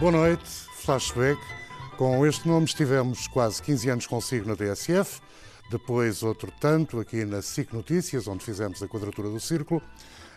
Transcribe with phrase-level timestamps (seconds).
[0.00, 1.38] Boa noite, Flashback.
[1.98, 5.20] Com este nome estivemos quase 15 anos consigo na DSF,
[5.70, 9.82] depois outro tanto aqui na SIC Notícias, onde fizemos a quadratura do círculo.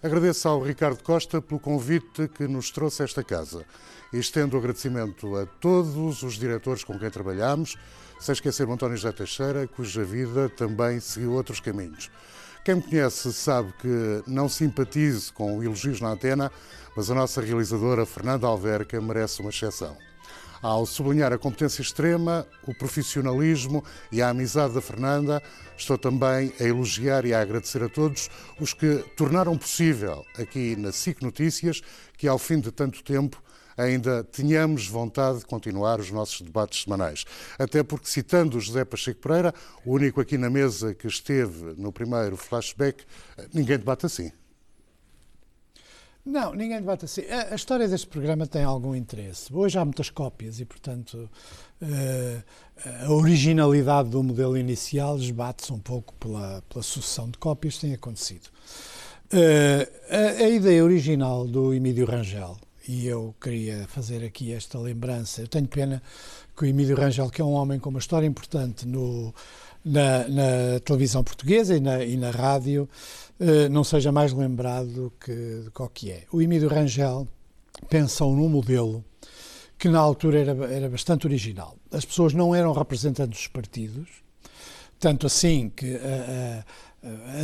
[0.03, 3.65] Agradeço ao Ricardo Costa pelo convite que nos trouxe a esta casa
[4.11, 7.77] e estendo o agradecimento a todos os diretores com quem trabalhamos,
[8.19, 12.11] sem esquecer o António José Teixeira, cuja vida também seguiu outros caminhos.
[12.63, 16.49] Quem me conhece sabe que não simpatizo com elogios na antena,
[16.95, 19.97] mas a nossa realizadora Fernanda Alverca merece uma exceção.
[20.61, 25.43] Ao sublinhar a competência extrema, o profissionalismo e a amizade da Fernanda,
[25.77, 30.93] estou também a elogiar e a agradecer a todos os que tornaram possível aqui na
[30.93, 31.81] SIC Notícias
[32.17, 33.42] que, ao fim de tanto tempo,
[33.77, 37.25] ainda tenhamos vontade de continuar os nossos debates semanais.
[37.57, 39.53] Até porque, citando o José Pacheco Pereira,
[39.85, 43.03] o único aqui na mesa que esteve no primeiro flashback,
[43.53, 44.31] ninguém debate assim.
[46.25, 47.21] Não, ninguém debate assim.
[47.29, 49.53] A, a, história deste programa tem algum interesse.
[49.53, 51.29] Hoje há muitas cópias e, portanto,
[51.81, 52.43] uh,
[53.05, 57.93] a originalidade do modelo inicial esbate-se um pouco pela, pela sucessão de cópias que tem
[57.93, 58.47] acontecido.
[59.33, 65.41] Uh, a, a, ideia original do Emílio Rangel, e eu queria fazer aqui esta lembrança.
[65.41, 66.01] Eu tenho pena
[66.55, 69.33] que o Emílio Rangel, que é um homem com uma história importante no,
[69.83, 72.89] na, na televisão portuguesa e na, e na rádio,
[73.39, 76.23] eh, não seja mais lembrado que, do que é.
[76.31, 77.27] O Emílio Rangel
[77.89, 79.03] pensou num modelo
[79.77, 81.75] que na altura era, era bastante original.
[81.91, 84.09] As pessoas não eram representantes dos partidos,
[84.99, 86.63] tanto assim que a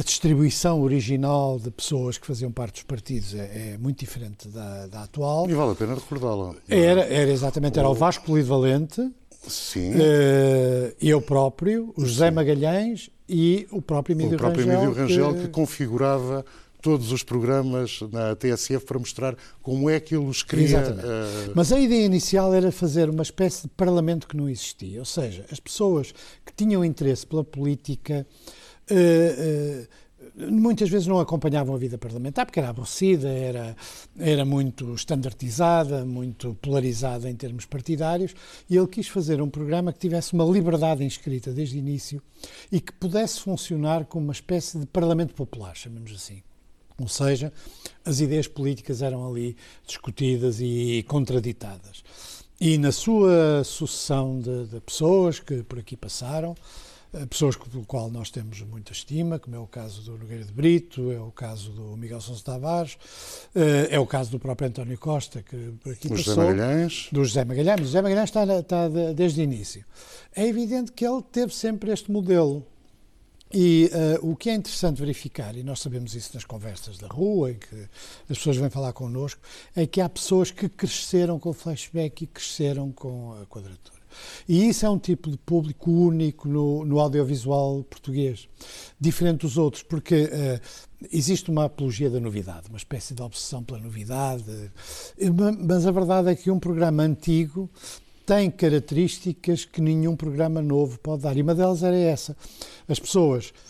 [0.06, 5.04] distribuição original de pessoas que faziam parte dos partidos é, é muito diferente da, da,
[5.04, 5.50] atual.
[5.50, 6.56] E vale a pena recordá-la.
[6.68, 9.02] Era, era exatamente, era o Vasco Polivalente,
[9.48, 9.94] Sim.
[9.94, 12.36] Uh, eu próprio, o José Sim.
[12.36, 14.50] Magalhães e o próprio Emílio Rangel.
[14.50, 15.42] O próprio Rangel, Emílio Rangel que...
[15.42, 15.48] que...
[15.48, 16.46] configurava
[16.82, 20.46] todos os programas na TSF para mostrar como é que ele os.
[20.54, 21.06] Exatamente.
[21.06, 21.52] Uh...
[21.56, 25.46] Mas a ideia inicial era fazer uma espécie de parlamento que não existia, ou seja,
[25.52, 26.14] as pessoas
[26.46, 28.26] que tinham interesse pela política
[30.52, 33.76] muitas vezes não acompanhavam a vida parlamentar porque era aborrecida, era,
[34.18, 38.34] era muito standardizada, muito polarizada em termos partidários,
[38.70, 42.22] e ele quis fazer um programa que tivesse uma liberdade inscrita desde o início
[42.72, 46.42] e que pudesse funcionar como uma espécie de parlamento popular, chamemos assim.
[47.00, 47.52] Ou seja,
[48.04, 49.56] as ideias políticas eram ali
[49.88, 52.04] discutidas e contraditadas.
[52.60, 56.89] E na sua sucessão de, de pessoas que por aqui passaram, eh,
[57.30, 61.12] pessoas pelo qual nós temos muita estima, como é o caso do Nogueira de Brito,
[61.12, 62.98] é o caso do Miguel Sousa Tavares,
[63.56, 66.36] eh, é o caso do próprio António Costa, que por aqui do passou.
[66.36, 67.10] José Magalhães.
[67.12, 67.82] Do José Magalhães.
[67.82, 69.84] O José Magalhães está, está desde o início.
[70.36, 72.66] É evidente que ele teve sempre este modelo.
[73.52, 73.90] E
[74.22, 77.56] uh, o que é interessante verificar, e nós sabemos isso nas conversas da rua, em
[77.56, 77.90] que
[78.30, 79.42] as pessoas vêm falar connosco,
[79.76, 83.99] é que há pessoas que cresceram com o flashback e cresceram com a quadratura.
[84.48, 88.48] E isso é um tipo de público único no, no audiovisual português,
[89.00, 93.80] diferente dos outros, porque uh, existe uma apologia da novidade, uma espécie de obsessão pela
[93.80, 94.44] novidade,
[95.68, 97.70] mas a verdade é que um programa antigo
[98.26, 102.38] tem características que nenhum programa novo pode dar, e uma delas era essa.
[102.88, 103.69] As pessoas eh,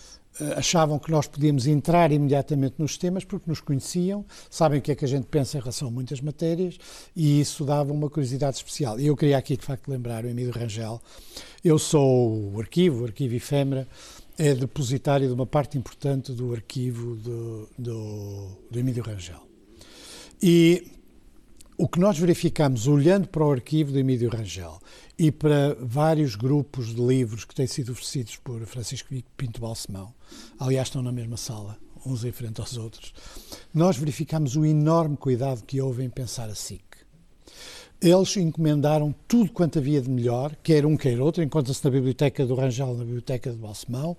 [0.56, 4.94] achavam que nós podíamos entrar imediatamente nos temas porque nos conheciam, sabem o que é
[4.94, 6.78] que a gente pensa em relação a muitas matérias
[7.14, 8.98] e isso dava uma curiosidade especial.
[8.98, 11.00] E eu queria aqui, de facto, lembrar o Emílio Rangel.
[11.64, 13.86] Eu sou o arquivo, o arquivo Efêmera,
[14.38, 19.46] é depositário de uma parte importante do arquivo do, do, do Emílio Rangel.
[20.42, 20.86] E
[21.76, 24.80] o que nós verificamos olhando para o arquivo do Emílio Rangel
[25.20, 30.14] e para vários grupos de livros que têm sido oferecidos por Francisco Pinto Balsemão,
[30.58, 31.76] aliás, estão na mesma sala,
[32.06, 33.12] uns em frente aos outros,
[33.74, 36.89] nós verificamos o enorme cuidado que houve em pensar a SIC.
[38.02, 42.54] Eles encomendaram tudo quanto havia de melhor, quer um, quer outro, encontra-se na biblioteca do
[42.54, 44.16] Rangel, na biblioteca de Balsemão,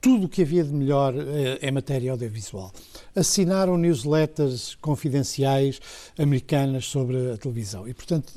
[0.00, 2.70] tudo o que havia de melhor eh, em matéria audiovisual.
[3.16, 5.80] Assinaram newsletters confidenciais
[6.18, 8.32] americanas sobre a televisão e, portanto,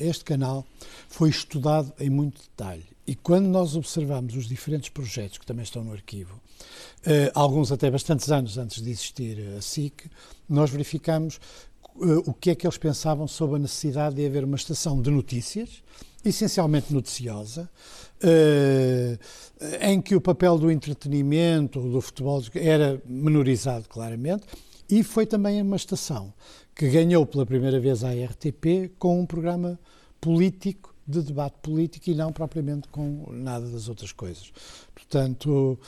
[0.00, 0.66] este canal
[1.08, 2.84] foi estudado em muito detalhe.
[3.06, 6.40] E quando nós observamos os diferentes projetos que também estão no arquivo,
[7.04, 10.10] eh, alguns até bastantes anos antes de existir a SIC,
[10.48, 11.38] nós verificamos eh,
[11.96, 15.82] o que é que eles pensavam sobre a necessidade de haver uma estação de notícias,
[16.24, 17.70] essencialmente noticiosa,
[18.22, 19.18] uh,
[19.80, 24.44] em que o papel do entretenimento, do futebol, era menorizado claramente,
[24.88, 26.32] e foi também uma estação
[26.74, 29.78] que ganhou pela primeira vez a RTP com um programa
[30.20, 34.52] político, de debate político, e não propriamente com nada das outras coisas.
[34.94, 35.78] Portanto,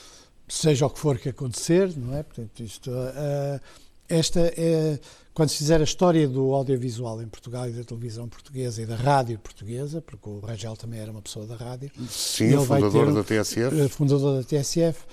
[0.47, 2.23] seja o que for que acontecer, não é?
[2.23, 2.91] Portanto, isto.
[2.91, 3.59] Uh,
[4.09, 4.99] esta é,
[5.33, 8.95] quando se fizer a história do audiovisual em Portugal e da televisão portuguesa e da
[8.95, 11.91] rádio portuguesa, porque o Rangel também era uma pessoa da rádio.
[12.09, 13.79] Sim, fundador da TSF.
[13.79, 15.05] Eh, fundador da TSF.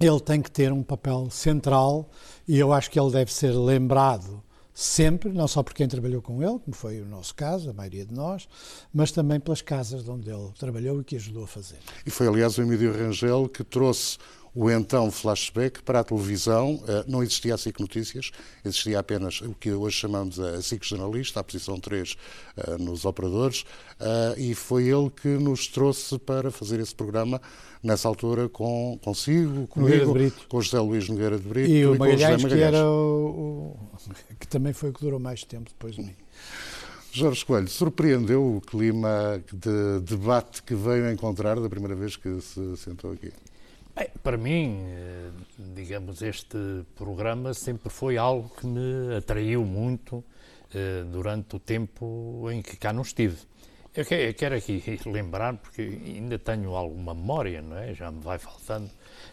[0.00, 2.08] Ele tem que ter um papel central
[2.48, 4.42] e eu acho que ele deve ser lembrado
[4.74, 8.04] sempre, não só por quem trabalhou com ele, como foi o nosso caso, a maioria
[8.04, 8.48] de nós,
[8.92, 11.78] mas também pelas casas onde ele trabalhou e que ajudou a fazer.
[12.04, 14.18] E foi, aliás, o Emílio Rangel que trouxe
[14.54, 16.82] o então flashback para a televisão.
[16.86, 18.30] Eh, não existia a SIC Notícias,
[18.64, 22.16] existia apenas o que hoje chamamos a SIC Jornalista, a posição 3
[22.56, 23.64] eh, nos operadores,
[23.98, 27.40] eh, e foi ele que nos trouxe para fazer esse programa
[27.82, 30.14] nessa altura com, consigo, comigo,
[30.48, 33.90] com José Luís Nogueira de Brito e, e o Magalhães, que era o, o,
[34.38, 36.14] que também foi o que durou mais tempo depois de mim.
[37.12, 42.76] Jorge Coelho, surpreendeu o clima de debate que veio encontrar da primeira vez que se
[42.76, 43.32] sentou aqui?
[43.96, 46.58] Bem, para mim, eh, digamos, este
[46.96, 50.24] programa sempre foi algo que me atraiu muito
[50.74, 53.36] eh, durante o tempo em que cá não estive.
[53.94, 54.04] Eu
[54.34, 57.94] quero aqui lembrar, porque ainda tenho alguma memória, não é?
[57.94, 58.90] Já me vai faltando,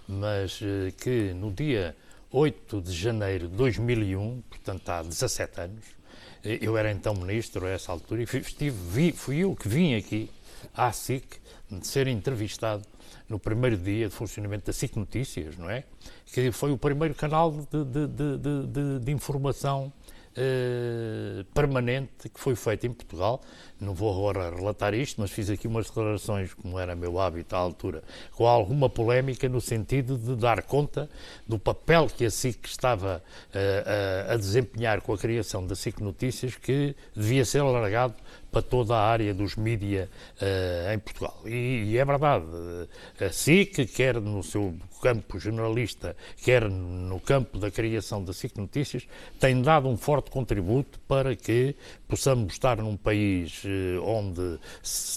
[0.08, 1.96] mas eh, que no dia
[2.30, 5.86] 8 de janeiro de 2001, portanto há 17 anos,
[6.44, 10.30] eu era então ministro a essa altura e estive, fui eu que vim aqui
[10.76, 11.42] à SIC
[11.72, 12.84] de ser entrevistado
[13.30, 15.84] no primeiro dia de funcionamento da SIC Notícias, não é?
[16.34, 19.92] Que foi o primeiro canal de, de, de, de informação
[20.32, 23.42] Uh, permanente que foi feito em Portugal.
[23.78, 27.60] Não vou agora relatar isto, mas fiz aqui umas declarações, como era meu hábito à
[27.60, 31.10] altura, com alguma polémica no sentido de dar conta
[31.46, 33.22] do papel que a SIC estava
[33.54, 38.16] uh, a desempenhar com a criação da SIC Notícias, que devia ser alargado
[38.52, 40.10] para toda a área dos mídia
[40.42, 41.42] uh, em Portugal.
[41.46, 42.46] E, e, é verdade,
[43.20, 49.08] a SIC, quer no seu campo generalista, quer no campo da criação da SIC Notícias,
[49.40, 51.76] tem dado um forte contributo para que
[52.08, 54.60] possamos estar num país uh, onde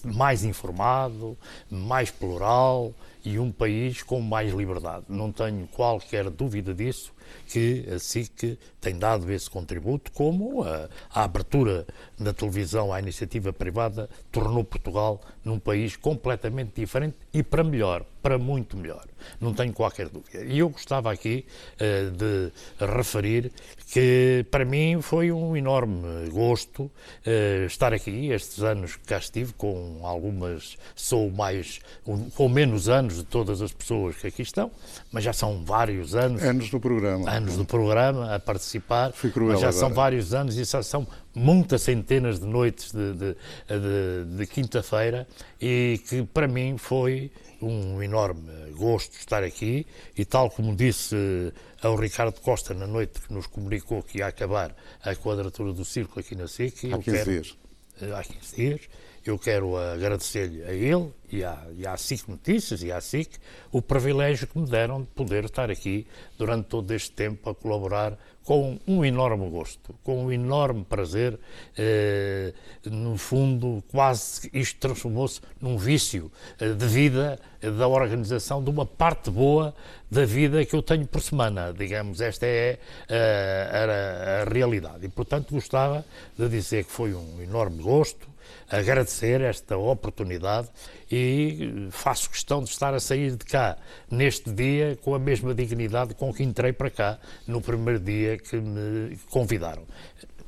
[0.04, 1.36] mais informado,
[1.70, 2.94] mais plural
[3.25, 5.06] e um país com mais liberdade.
[5.08, 7.13] Não tenho qualquer dúvida disso
[7.47, 11.87] que a SIC tem dado esse contributo, como a, a, abertura
[12.19, 18.38] da televisão à iniciativa privada tornou Portugal num país completamente diferente e para melhor, para
[18.38, 19.05] muito melhor.
[19.41, 20.44] Não tenho qualquer dúvida.
[20.44, 21.44] E eu gostava aqui
[21.75, 22.52] uh, de
[22.94, 23.52] referir
[23.91, 29.52] que para mim foi um enorme gosto uh, estar aqui estes anos que cá estive,
[29.52, 34.70] com algumas, sou mais, um, com menos anos de todas as pessoas que aqui estão,
[35.12, 36.43] mas já são vários anos.
[36.43, 37.31] Anos do programa.
[37.31, 39.12] Anos do programa a participar.
[39.12, 39.81] Fui cruel mas já agora.
[39.81, 43.36] são vários anos e já são muitas centenas de noites de, de,
[43.69, 45.26] de, de quinta-feira
[45.60, 49.86] e que para mim foi um enorme gosto estar aqui
[50.16, 51.16] e tal como disse
[51.82, 56.20] ao Ricardo Costa na noite que nos comunicou que ia acabar a quadratura do círculo
[56.20, 56.92] aqui na SIC.
[56.92, 57.58] Há 15 quero, dias.
[58.00, 58.81] Eh, há 15 dias.
[59.25, 63.38] Eu quero agradecer-lhe a ele e à, e à SIC Notícias e à SIC
[63.72, 68.19] o privilégio que me deram de poder estar aqui durante todo este tempo a colaborar
[68.44, 71.39] com um enorme gosto, com um enorme prazer.
[71.77, 72.53] Eh,
[72.84, 78.84] no fundo, quase isto transformou-se num vício eh, de vida eh, da organização de uma
[78.84, 79.74] parte boa
[80.10, 81.72] da vida que eu tenho por semana.
[81.72, 85.06] Digamos, esta é a, a, a realidade.
[85.06, 86.05] E, portanto, gostava
[86.39, 88.33] de dizer que foi um enorme gosto
[88.69, 90.69] agradecer esta oportunidade
[91.11, 93.77] e faço questão de estar a sair de cá
[94.11, 98.56] neste dia com a mesma dignidade com que entrei para cá no primeiro dia que
[98.56, 99.84] me convidaram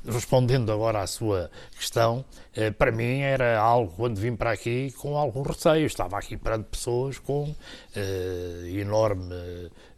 [0.07, 2.23] respondendo agora à sua questão,
[2.55, 5.85] eh, para mim era algo, quando vim para aqui, com algum receio.
[5.85, 7.53] Estava aqui perante pessoas com
[7.95, 9.35] eh, enorme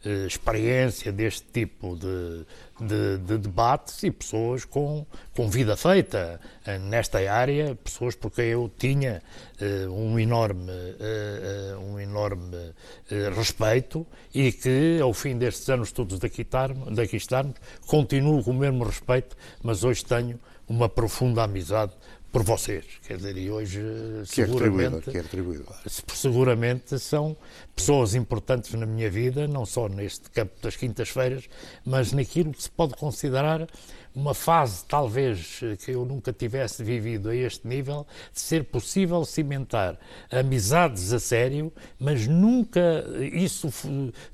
[0.05, 2.45] eh, experiência deste tipo de,
[2.79, 5.05] de, de, debates e pessoas com,
[5.35, 6.39] com vida feita.
[6.65, 9.21] Eh, nesta área, pessoas por quem eu tinha
[9.61, 16.19] uh, um enorme, uh, um enorme uh, respeito e que, ao fim destes anos todos
[16.19, 17.55] daqui, estarmos, daqui estarmos,
[17.85, 21.93] continuo com o mesmo respeito, mas hoje tenho uma profunda amizade
[22.31, 22.85] por vocês.
[23.05, 23.81] Quer dizer, e hoje
[24.29, 25.65] que seguramente, é que é atribuído.
[26.13, 27.35] seguramente são
[27.75, 31.49] pessoas importantes na minha vida, não só neste campo das quintas-feiras,
[31.85, 33.67] mas naquilo que se pode considerar
[34.13, 39.99] uma fase, talvez, que eu nunca tivesse vivido a este nível, de ser possível cimentar
[40.31, 43.69] amizades a sério, mas nunca isso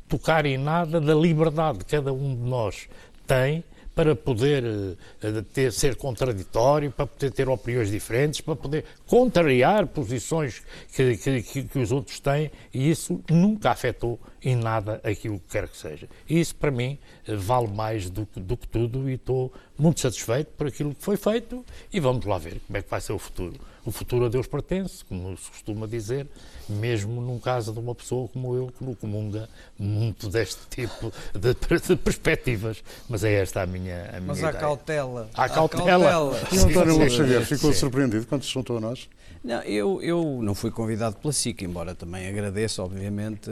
[0.07, 2.87] tocar em nada da liberdade que cada um de nós
[3.27, 3.63] tem
[3.95, 10.61] para poder uh, ter, ser contraditório, para poder ter opiniões diferentes, para poder contrariar posições
[10.93, 15.67] que, que, que, os outros têm, e isso nunca afetou e nada aquilo que quer
[15.67, 16.07] que seja.
[16.29, 20.67] E isso, para mim, vale mais do, do que tudo e estou muito satisfeito por
[20.67, 23.55] aquilo que foi feito e vamos lá ver como é que vai ser o futuro.
[23.83, 26.27] O futuro a Deus pertence, como se costuma dizer,
[26.69, 29.49] mesmo num caso de uma pessoa como eu, que não comunga
[29.79, 32.83] muito deste tipo de, de perspectivas.
[33.09, 35.29] Mas é esta a minha, a minha Mas há cautela.
[35.33, 35.85] Há cautela.
[35.85, 36.39] cautela.
[36.51, 37.79] E o António Xavier ficou sim.
[37.79, 39.09] surpreendido quando se juntou a nós?
[39.45, 43.51] Não, eu, eu não fui convidado pela SIC, embora também agradeço, obviamente,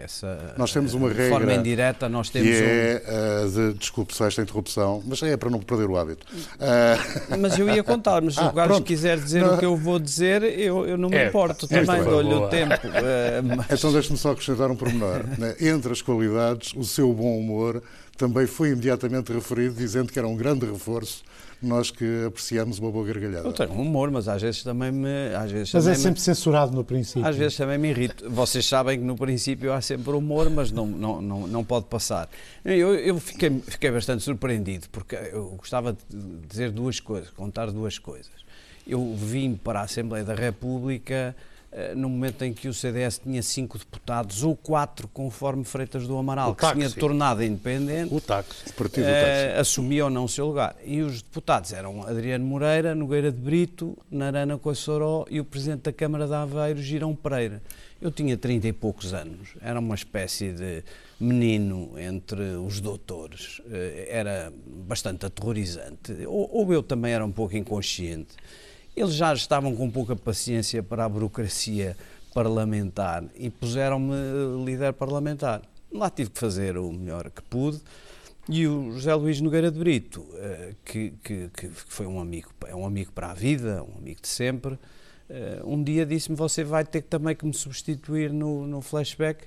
[0.00, 2.08] essa nós temos uma regra forma indireta.
[2.08, 3.46] Nós temos que é um...
[3.46, 6.24] uh, de, desculpe só esta interrupção, mas é para não perder o hábito.
[6.32, 7.36] Uh...
[7.40, 9.56] Mas eu ia contar, mas se ah, o Carlos quiser dizer não.
[9.56, 12.74] o que eu vou dizer, eu, eu não me é, importo, também dou-lhe o tempo.
[12.86, 13.80] Uh, mas...
[13.80, 15.24] Então deixe-me só acrescentar um pormenor.
[15.36, 15.56] Né?
[15.60, 17.82] Entre as qualidades, o seu bom humor
[18.16, 21.24] também foi imediatamente referido, dizendo que era um grande reforço
[21.62, 23.46] nós que apreciamos uma boa gargalhada.
[23.46, 25.34] Eu tenho humor, mas às vezes também me.
[25.34, 27.26] Às vezes mas é sempre me, censurado no princípio.
[27.26, 28.28] Às vezes também me irrito.
[28.28, 32.28] Vocês sabem que no princípio há sempre humor, mas não, não, não, não pode passar.
[32.64, 37.98] Eu, eu fiquei, fiquei bastante surpreendido, porque eu gostava de dizer duas coisas, contar duas
[37.98, 38.32] coisas.
[38.86, 41.34] Eu vim para a Assembleia da República
[41.96, 46.54] no momento em que o CDS tinha cinco deputados, ou quatro, conforme Freitas do Amaral,
[46.54, 50.46] que se tinha tornado independente, o táxi, o partido uh, assumia ou não o seu
[50.46, 50.76] lugar.
[50.84, 55.92] E os deputados eram Adriano Moreira, Nogueira de Brito, Narana Coissoró e o Presidente da
[55.92, 57.62] Câmara de Aveiro, Girão Pereira.
[58.00, 60.82] Eu tinha 30 e poucos anos, era uma espécie de
[61.20, 66.12] menino entre os doutores, eh, era bastante aterrorizante.
[66.26, 68.34] Ou, ou eu também era um pouco inconsciente.
[68.94, 71.96] Eles já estavam com pouca paciência para a burocracia
[72.34, 74.14] parlamentar e puseram-me
[74.64, 75.62] líder parlamentar.
[75.90, 77.80] Lá tive que fazer o melhor que pude.
[78.48, 82.74] E o José Luís Nogueira de Brito, eh, que, que, que foi um amigo, é
[82.74, 84.76] um amigo para a vida, um amigo de sempre,
[85.30, 89.44] eh, um dia disse-me: Você vai ter também que me substituir no, no flashback.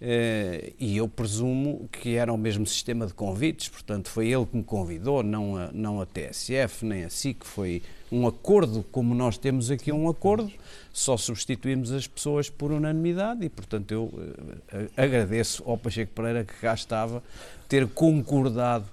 [0.00, 4.56] Eh, e eu presumo que era o mesmo sistema de convites, portanto, foi ele que
[4.56, 9.38] me convidou, não a, não a TSF, nem a SIC, foi um acordo, como nós
[9.38, 10.52] temos aqui um acordo,
[10.92, 16.54] só substituímos as pessoas por unanimidade e, portanto, eu uh, agradeço ao Pacheco Pereira que
[16.54, 17.22] cá estava
[17.68, 18.84] ter concordado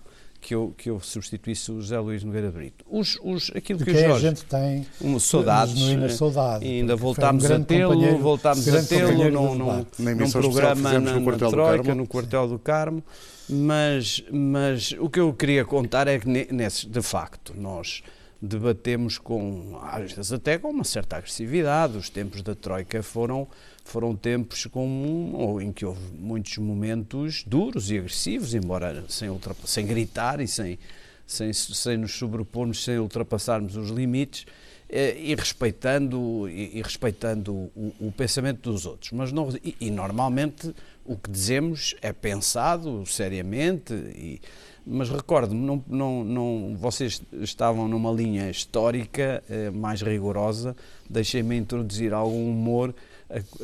[0.41, 2.83] que eu, que eu substituísse o José Luís Nogueira Brito.
[2.89, 6.79] Os, os, aquilo que, que o Jorge, a gente tem um, saudades, eh, saudade, e
[6.79, 11.37] ainda voltámos um a tê-lo, voltámos a tê-lo num, num, num programa na, no na
[11.37, 13.03] Troika, no Quartel do Carmo,
[13.47, 18.01] mas, mas o que eu queria contar é que, nesse, de facto, nós
[18.41, 21.97] debatemos com, às vezes até com uma certa agressividade.
[21.97, 23.47] Os tempos da Troika foram,
[23.83, 29.29] foram tempos com, em que houve muitos momentos duros e agressivos, embora sem,
[29.65, 30.79] sem gritar e sem,
[31.25, 34.45] sem, sem nos sobrepormos, sem ultrapassarmos os limites.
[34.93, 39.13] Eh, e respeitando, e, e respeitando o, o, pensamento dos outros.
[39.13, 44.41] Mas não, e, e normalmente o que dizemos é pensado seriamente e,
[44.85, 50.75] mas recordo-me, não, não, não, vocês estavam numa linha histórica eh, mais rigorosa,
[51.09, 52.93] deixei-me introduzir algum humor.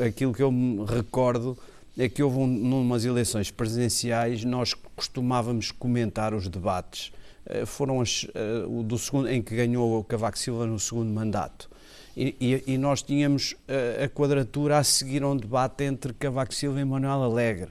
[0.06, 1.58] Aquilo que eu me recordo
[1.98, 7.12] é que houve um, numas eleições presidenciais, nós costumávamos comentar os debates.
[7.46, 11.12] Eh, foram as, eh, o do segundo, em que ganhou o Cavaco Silva no segundo
[11.12, 11.70] mandato.
[12.16, 16.80] E, e, e nós tínhamos a, a quadratura a seguir um debate entre Cavaco Silva
[16.80, 17.70] e Manuel Alegre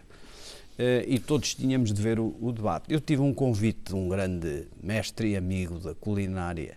[1.06, 2.92] e todos tínhamos de ver o, o, debate.
[2.92, 6.76] Eu tive um convite de um grande mestre e amigo da culinária,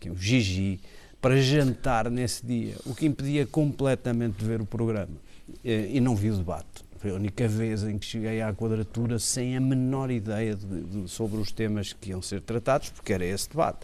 [0.00, 0.80] que é o Gigi,
[1.26, 5.10] para jantar nesse dia, o que impedia completamente de ver o programa.
[5.48, 6.84] Uh, e não vi o debate.
[6.98, 11.10] Foi a única vez em que cheguei à quadratura sem a menor ideia de, de,
[11.10, 13.80] sobre os temas que iam ser tratados, porque era esse debate.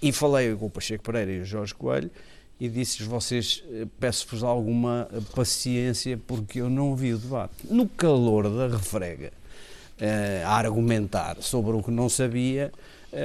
[0.00, 2.10] E falei com o Pacheco Pereira e o Jorge Coelho,
[2.58, 7.52] e disse-lhes: Vocês, eh, peço-vos alguma eh, paciência porque eu não vi o debate.
[7.68, 9.34] No calor da refrega,
[10.46, 12.72] a argumentar sobre o que não sabia,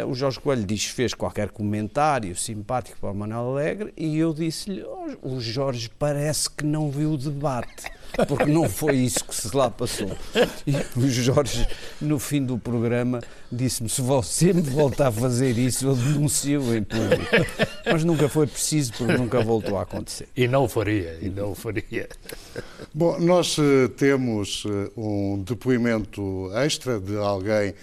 [0.08, 4.84] o Jorge Coelho diz, fez qualquer comentário simpático para o Manuel Alegre e eu disse-lhe:
[4.84, 7.86] oh, O Jorge parece que não viu o debate
[8.28, 10.12] porque não foi isso que se lá passou.
[10.66, 11.68] E o Jorge,
[12.00, 16.84] no fim do programa, disse-me: se você me voltar a fazer isso, eu denuncio em
[16.84, 17.26] público.
[17.86, 20.28] Mas nunca foi preciso, porque nunca voltou a acontecer.
[20.36, 22.08] E não o faria, e não o faria.
[22.94, 27.74] Bom, nós uh, temos uh, um depoimento extra de alguém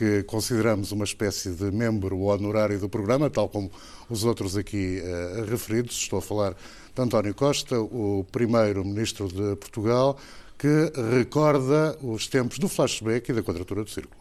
[0.00, 3.70] que consideramos uma espécie de membro honorário do programa, tal como
[4.08, 5.94] os outros aqui uh, referidos.
[5.94, 6.54] Estou a falar
[6.94, 10.16] de António Costa, o primeiro-ministro de Portugal,
[10.56, 14.18] que recorda os tempos do flashback e da quadratura do círculo.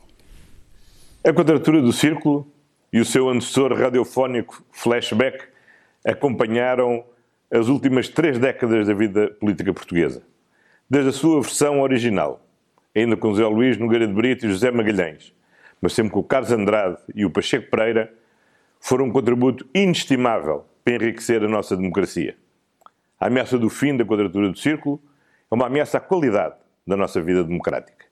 [1.24, 2.46] A quadratura do círculo
[2.92, 5.46] e o seu antecessor radiofónico flashback
[6.06, 7.06] acompanharam
[7.50, 10.22] as últimas três décadas da vida política portuguesa.
[10.90, 12.46] Desde a sua versão original,
[12.94, 15.39] ainda com José Luís Nogueira de Brito e José Magalhães,
[15.82, 18.14] mas sempre com o Carlos Andrade e o Pacheco Pereira,
[18.80, 22.38] foram um contributo inestimável para enriquecer a nossa democracia.
[23.20, 25.02] A ameaça do fim da quadratura do círculo
[25.52, 26.56] é uma ameaça à qualidade
[26.88, 28.06] da nossa vida democrática.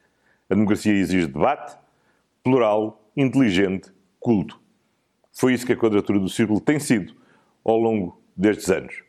[0.50, 1.78] A democracia exige debate,
[2.44, 4.60] plural, inteligente, culto.
[5.32, 7.14] Foi isso que a quadratura do círculo tem sido
[7.64, 9.04] ao longo destes anos.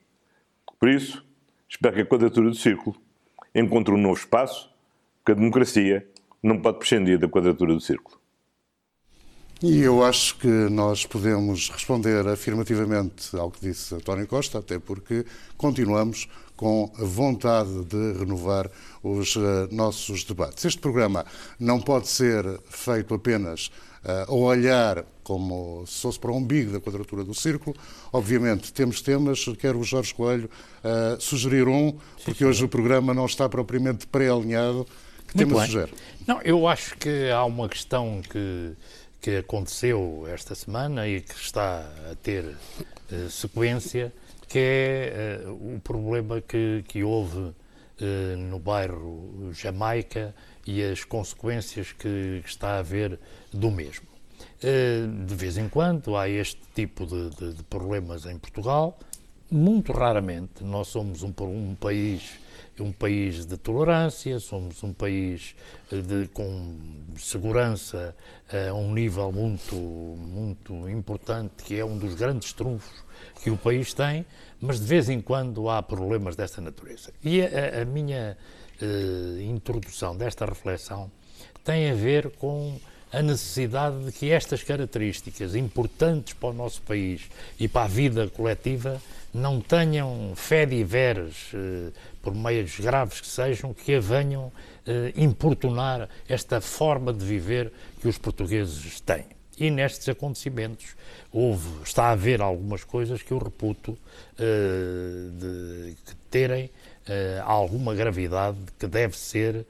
[0.79, 1.25] Por isso,
[1.69, 2.97] espero que a quadratura do círculo
[3.55, 4.73] encontre um novo espaço,
[5.19, 6.09] porque a democracia
[6.43, 8.19] não pode prescindir da quadratura do círculo.
[9.61, 15.27] E eu acho que nós podemos responder afirmativamente ao que disse António Costa, até porque
[15.57, 18.71] continuamos com a vontade de renovar
[19.03, 20.65] os uh, nossos debates.
[20.65, 21.27] Este programa
[21.59, 23.67] não pode ser feito apenas
[24.05, 27.77] uh, ao olhar como se fosse para o umbigo da quadratura do círculo.
[28.13, 30.49] Obviamente, temos temas, quero o Jorge Coelho
[30.85, 34.87] uh, sugerir um, porque hoje o programa não está propriamente pré-alinhado.
[35.27, 35.93] Que Muito tema sugere?
[36.27, 38.75] Não, eu acho que há uma questão que
[39.21, 44.13] que aconteceu esta semana e que está a ter uh, sequência,
[44.47, 47.55] que é uh, o problema que, que houve uh,
[48.37, 50.35] no bairro Jamaica
[50.67, 53.19] e as consequências que, que está a haver
[53.53, 54.07] do mesmo.
[55.27, 58.99] de vez em quando há este tipo de, de, de, problemas em Portugal,
[59.51, 60.63] muito raramente.
[60.63, 62.39] Nós somos um, um país
[62.81, 65.55] um país de tolerância, somos um país
[65.93, 66.77] eh, de, com
[67.17, 68.15] segurança
[68.53, 73.05] eh, a um nível muito, muito importante, que é um dos grandes trunfos
[73.43, 74.25] que o país tem,
[74.61, 77.13] mas de vez em quando há problemas desta natureza.
[77.23, 78.37] E a, a minha
[78.81, 81.11] uh, introdução desta reflexão
[81.65, 82.79] tem a ver com
[83.13, 88.29] a necessidade de que estas características importantes para o nosso país e para a vida
[88.29, 89.01] coletiva
[89.33, 91.91] não tenham fé de veres, eh,
[92.29, 94.53] por meios graves que sejam, que a venham
[94.87, 99.25] eh, importunar esta forma de viver que os portugueses têm.
[99.59, 100.95] E nestes acontecimentos
[101.33, 103.99] houve, está a haver algumas coisas que eu reputo
[104.39, 106.71] eh, de, que terem
[107.47, 109.65] alguma gravidade, que deve ser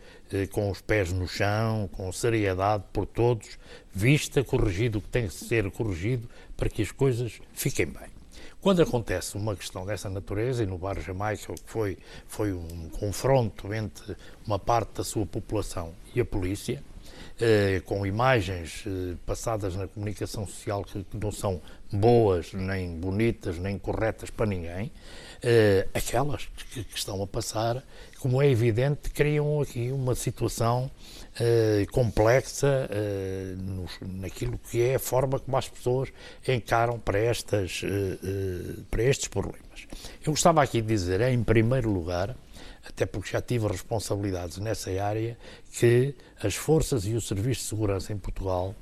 [0.50, 3.56] com os pés no chão, com seriedade por todos,
[3.94, 8.17] vista, corrigido o que tem que ser corrigido para que as coisas fiquem bem.
[8.60, 14.16] Quando acontece uma questão dessa natureza, e no Bar Jamaica foi, foi um confronto entre
[14.44, 16.82] uma parte da sua população e a polícia,
[17.40, 23.78] eh, com imagens eh, passadas na comunicação social que, não são boas, nem bonitas, nem
[23.78, 24.90] corretas para ninguém,
[25.40, 27.80] eh, aquelas que, estão a passar,
[28.18, 30.90] como é evidente, criam aqui uma situação
[31.92, 32.90] complexa
[34.00, 36.08] naquilo que é a forma como as pessoas
[36.48, 37.82] encaram para, estas,
[38.90, 39.86] para estes problemas.
[40.26, 42.34] Eu gostava aqui de dizer, em primeiro lugar,
[42.90, 45.36] até porque já tive responsabilidades nessa área,
[45.72, 48.74] que as forças e o Serviço de Segurança em Portugal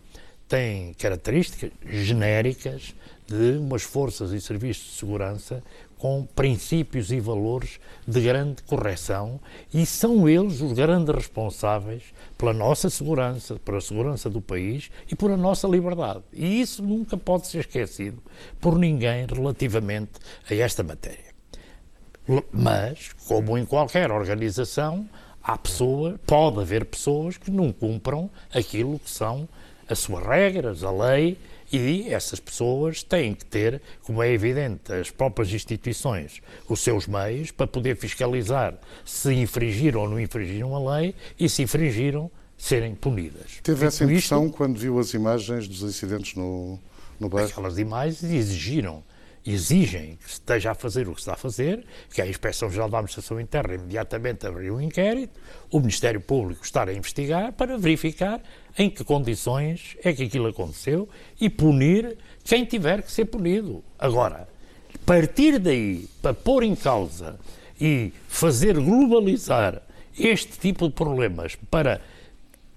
[0.48, 2.94] têm características genéricas
[3.26, 5.62] de umas forças e serviços de segurança
[5.98, 9.40] com princípios e valores de grande correção
[9.72, 12.02] e são eles os grandes responsáveis
[12.38, 16.22] pela nossa segurança, pela segurança do país e por a nossa liberdade.
[16.32, 18.22] E isso nunca pode ser esquecido
[18.60, 20.12] por ninguém relativamente
[20.48, 21.25] a esta matéria.
[22.52, 25.08] Mas, como em qualquer organização,
[25.42, 29.48] há pessoas, pode haver pessoas que não cumpram aquilo que são
[29.88, 31.38] as suas regras, a lei
[31.72, 37.50] e essas pessoas têm que ter, como é evidente, as próprias instituições, os seus meios
[37.50, 43.60] para poder fiscalizar se infringiram ou não infringiram a lei e se infringiram, serem punidas.
[43.62, 46.78] Teve essa impressão isto, quando viu as imagens dos incidentes no,
[47.20, 47.48] no bairro?
[47.48, 49.02] Aquelas imagens exigiram
[49.46, 53.40] exigem que esteja a fazer o que está a fazer, que a Inspeção-Geral da Administração
[53.40, 55.38] Interna imediatamente abrir um inquérito,
[55.70, 58.40] o Ministério Público estar a investigar para verificar
[58.76, 61.08] em que condições é que aquilo aconteceu
[61.40, 63.82] e punir quem tiver que ser punido.
[63.98, 64.48] Agora,
[65.06, 67.38] partir daí para pôr em causa
[67.80, 69.80] e fazer globalizar
[70.18, 72.00] este tipo de problemas para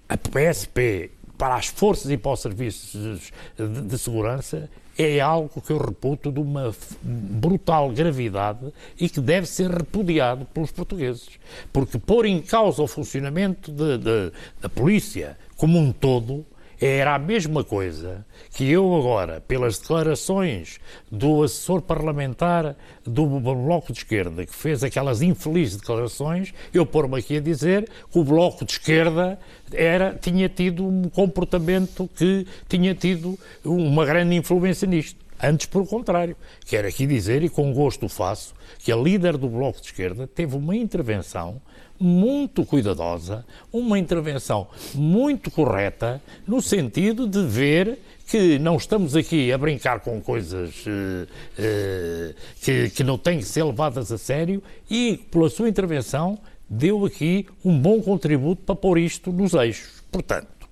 [0.08, 4.68] a PSP, para as forças e para os serviços de, de segurança,
[5.02, 10.70] é algo que eu reputo de uma brutal gravidade e que deve ser repudiado pelos
[10.70, 11.28] portugueses.
[11.72, 16.44] Porque pôr em causa o funcionamento de, de, da polícia como um todo
[16.80, 23.98] era a mesma coisa que eu agora, pelas declarações do assessor parlamentar do Bloco de
[23.98, 28.72] Esquerda, que fez aquelas infelizes declarações, eu pôr-me aqui a dizer que o Bloco de
[28.72, 29.38] Esquerda
[29.72, 35.20] era, tinha tido um comportamento que tinha tido uma grande influência nisto.
[35.42, 36.36] Antes, pelo contrário.
[36.66, 40.54] Quero aqui dizer, e com gosto faço, que a líder do Bloco de Esquerda teve
[40.56, 41.60] uma intervenção
[42.00, 49.58] muito cuidadosa, uma intervenção muito correta, no sentido de ver que não estamos aqui a
[49.58, 51.26] brincar com coisas uh,
[51.58, 57.04] uh, que, que não têm que ser levadas a sério e, pela sua intervenção, deu
[57.04, 60.02] aqui um bom contributo para pôr isto nos eixos.
[60.12, 60.68] Portanto,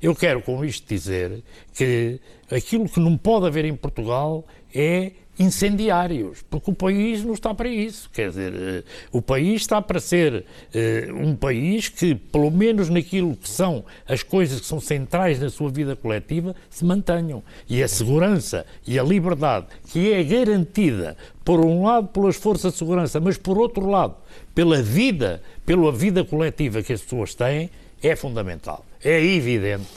[0.00, 1.42] eu quero com isto dizer
[1.74, 7.54] que aquilo que não pode haver em Portugal é incendiários, porque o país não está
[7.54, 8.10] para isso.
[8.12, 13.34] Quer dizer, eh, o país está para ser uh, um país que, pelo menos naquilo
[13.34, 17.42] que são as coisas que são centrais na sua vida coletiva, se mantenham.
[17.66, 22.78] E a segurança e a liberdade, que é garantida, por um lado, pelas forças de
[22.78, 24.16] segurança, mas por outro lado,
[24.54, 27.70] pela vida, pela vida coletiva que as pessoas têm,
[28.02, 28.84] é fundamental.
[29.02, 29.88] É evidente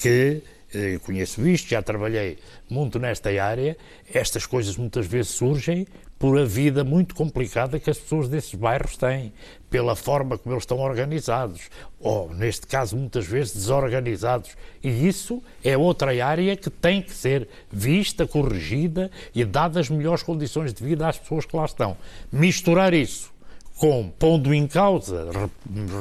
[0.00, 0.42] que
[0.76, 3.76] eu conheço isto, já trabalhei muito nesta área,
[4.12, 5.86] estas coisas muitas vezes surgem
[6.18, 9.32] por a vida muito complicada que as pessoas desses bairros têm,
[9.68, 11.68] pela forma como eles estão organizados,
[12.00, 14.56] ou, neste caso, muitas vezes desorganizados.
[14.82, 20.22] E isso é outra área que tem que ser vista, corrigida e dadas as melhores
[20.22, 21.96] condições de vida às pessoas que lá estão.
[22.32, 23.35] Misturar isso
[23.76, 25.28] com pondo em causa,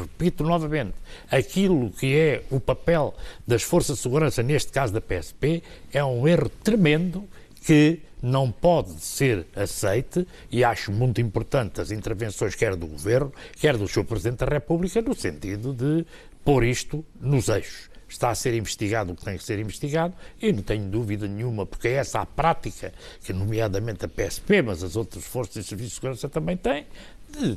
[0.02, 0.94] repito novamente,
[1.30, 3.14] aquilo que é o papel
[3.46, 5.62] das forças de segurança, neste caso da PSP,
[5.92, 7.28] é um erro tremendo
[7.66, 13.78] que não pode ser aceite e acho muito importante as intervenções quer do Governo, quer
[13.78, 14.06] do Sr.
[14.06, 16.06] Presidente da República, no sentido de
[16.44, 17.90] pôr isto nos eixos.
[18.08, 21.66] Está a ser investigado o que tem que ser investigado e não tenho dúvida nenhuma,
[21.66, 25.90] porque é essa a prática que, nomeadamente a PSP, mas as outras forças de serviço
[25.90, 26.86] de segurança também têm,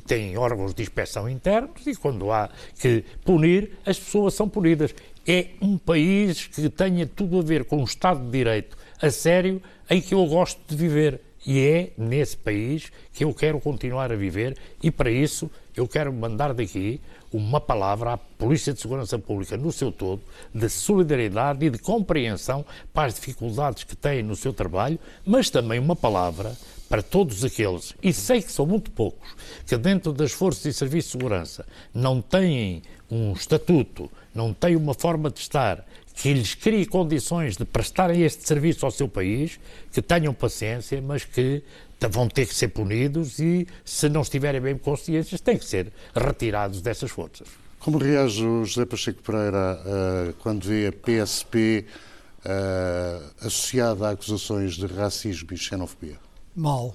[0.07, 4.95] têm órgãos de inspeção internos e quando há que punir, as pessoas são punidas.
[5.27, 9.63] É um país que tenha tudo a ver com o Estado de Direito a sério
[9.89, 11.21] em que eu gosto de viver.
[11.47, 16.13] E é nesse país que eu quero continuar a viver e para isso eu quero
[16.13, 17.01] mandar daqui
[17.33, 20.21] uma palavra à Polícia de Segurança Pública no seu todo,
[20.53, 25.79] de solidariedade e de compreensão para as dificuldades que têm no seu trabalho, mas também
[25.79, 26.57] uma palavra
[26.89, 29.29] para todos aqueles, e sei que são muito poucos,
[29.67, 34.95] que dentro das forças e serviços de segurança não têm um estatuto, não têm uma
[34.95, 39.61] forma de estar que lhes crie condições de prestarem este serviço ao seu país,
[39.93, 41.63] que tenham paciência, mas que
[42.11, 46.81] vão ter que ser punidos e, se não estiverem bem consciências, têm que ser retirados
[46.81, 47.49] dessas forças.
[47.79, 54.11] Como reage o José Pacheco Pereira uh, quando vê a PSP uh, eh, associada a
[54.11, 56.28] acusações de racismo e xenofobia?
[56.59, 56.95] Mal.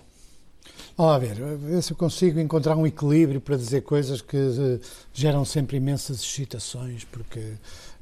[0.98, 4.80] Vamos lá ver, ver se eu consigo encontrar um equilíbrio para dizer coisas que uh,
[5.14, 7.54] geram sempre imensas excitações, porque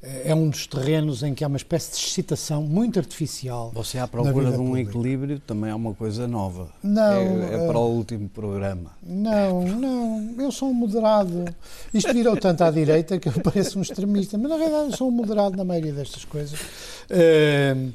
[0.03, 3.71] é um dos terrenos em que há uma espécie de excitação muito artificial.
[3.75, 4.89] Você à procura de um pública.
[4.89, 6.71] equilíbrio também é uma coisa nova.
[6.81, 7.43] Não.
[7.43, 8.91] É, é para o último programa.
[9.03, 10.33] Não, não.
[10.39, 11.45] Eu sou um moderado.
[11.93, 15.07] Isto virou tanto à direita que eu pareço um extremista, mas na verdade eu sou
[15.07, 16.59] um moderado na maioria destas coisas.
[16.59, 17.93] Uh,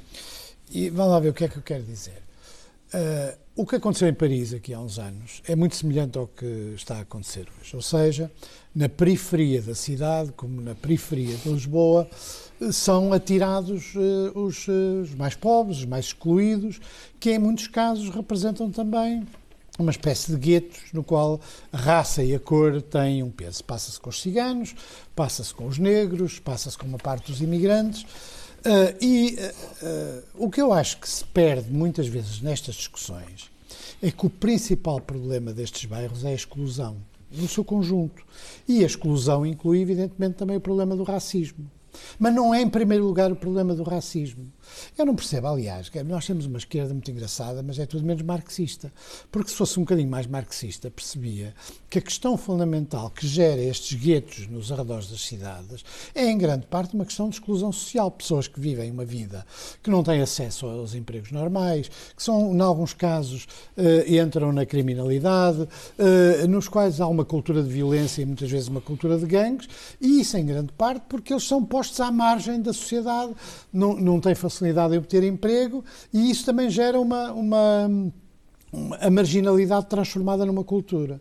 [0.71, 2.23] e vamos lá ver o que é que eu quero dizer.
[3.59, 6.99] O que aconteceu em Paris aqui há uns anos é muito semelhante ao que está
[6.99, 7.75] a acontecer hoje.
[7.75, 8.31] Ou seja,
[8.75, 12.07] na periferia da cidade, como na periferia de Lisboa,
[12.71, 16.79] são atirados uh, os, uh, os, mais pobres, os mais excluídos,
[17.19, 19.27] que em muitos casos representam também
[19.79, 21.41] uma espécie de guetos no qual
[21.73, 23.65] a raça e a cor têm um peso.
[23.65, 24.75] Passa-se com os ciganos,
[25.15, 28.05] passa-se com os negros, passa-se com uma parte dos imigrantes.
[28.67, 33.49] Uh, e uh, o que eu acho que se perde muitas vezes nestas discussões
[34.03, 36.97] é que o principal problema destes bairros é a exclusão,
[37.31, 38.25] no seu conjunto.
[38.67, 41.71] E a exclusão inclui, evidentemente, também o problema do racismo.
[42.19, 44.53] Mas não é, em primeiro lugar, o problema do racismo.
[44.97, 48.23] Eu não percebo, aliás, que nós temos uma esquerda muito engraçada, mas é tudo menos
[48.23, 48.93] marxista.
[49.31, 51.55] Porque se fosse um bocadinho mais marxista, percebia
[51.89, 56.67] que a questão fundamental que gera estes guetos nos arredores das cidades é, em grande
[56.67, 58.11] parte, uma questão de exclusão social.
[58.11, 59.47] Pessoas que vivem uma vida
[59.83, 64.65] que não têm acesso aos empregos normais, que são, em alguns casos, eh, entram na
[64.67, 69.27] criminalidade, eh, nos quais há uma cultura de violência e muitas vezes uma cultura de
[69.27, 69.69] gangues,
[70.01, 73.35] e isso, em grande parte, porque eles são postos à margem da sociedade,
[73.73, 74.56] não, não têm facilidade
[74.95, 77.91] em obter emprego e isso também gera uma, uma,
[78.73, 81.21] uma a marginalidade transformada numa cultura.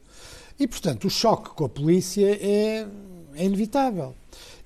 [0.60, 2.88] E, portanto, o choque com a polícia é,
[3.36, 4.16] é inevitável.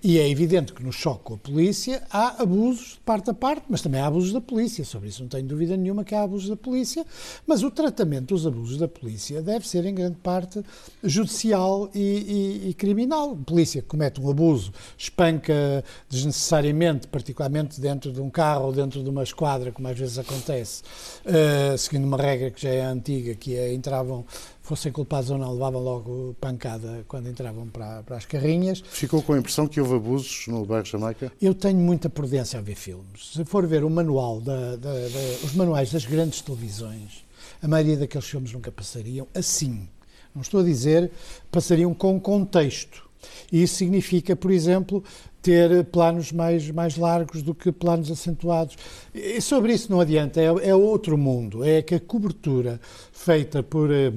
[0.01, 3.65] E é evidente que no choque com a polícia há abusos de parte a parte,
[3.67, 4.85] mas também há abusos da polícia.
[4.85, 7.05] Sobre isso não tenho dúvida nenhuma que há abusos da polícia,
[7.45, 10.63] mas o tratamento dos abusos da polícia deve ser, em grande parte,
[11.03, 13.37] judicial e, e, e criminal.
[13.41, 19.09] A polícia comete um abuso, espanca desnecessariamente, particularmente dentro de um carro ou dentro de
[19.09, 20.81] uma esquadra, como às vezes acontece,
[21.25, 24.25] uh, seguindo uma regra que já é antiga, que é entravam
[24.69, 28.83] fossem culpados ou não, levavam logo pancada quando entravam para, para as carrinhas.
[28.91, 31.31] Ficou com a impressão que houve abusos no bairro Jamaica?
[31.41, 33.31] Eu tenho muita prudência a ver filmes.
[33.33, 37.25] Se for ver o manual, da, da, da, os manuais das grandes televisões,
[37.63, 39.89] a maioria daqueles filmes nunca passariam assim.
[40.35, 41.11] Não estou a dizer
[41.51, 43.09] passariam com contexto.
[43.51, 45.03] E isso significa, por exemplo,
[45.41, 48.77] ter planos mais, mais largos do que planos acentuados.
[49.15, 51.63] E sobre isso não adianta, é, é outro mundo.
[51.63, 52.79] É que a cobertura
[53.11, 54.13] feita por, eh,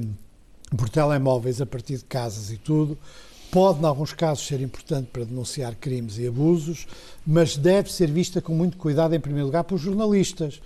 [0.77, 2.99] por telemóveis a partir de casas e tudo
[3.53, 6.87] pode, em alguns casos, ser importante para denunciar crimes e abusos,
[7.25, 10.59] mas deve ser vista com muito cuidado, em primeiro lugar, pelos jornalistas.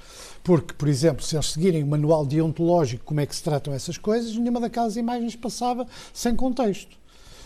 [0.45, 3.99] Porque, por exemplo, se eles seguirem o manual deontológico como é que se tratam essas
[3.99, 6.97] coisas, nenhuma daquelas imagens passava sem contexto.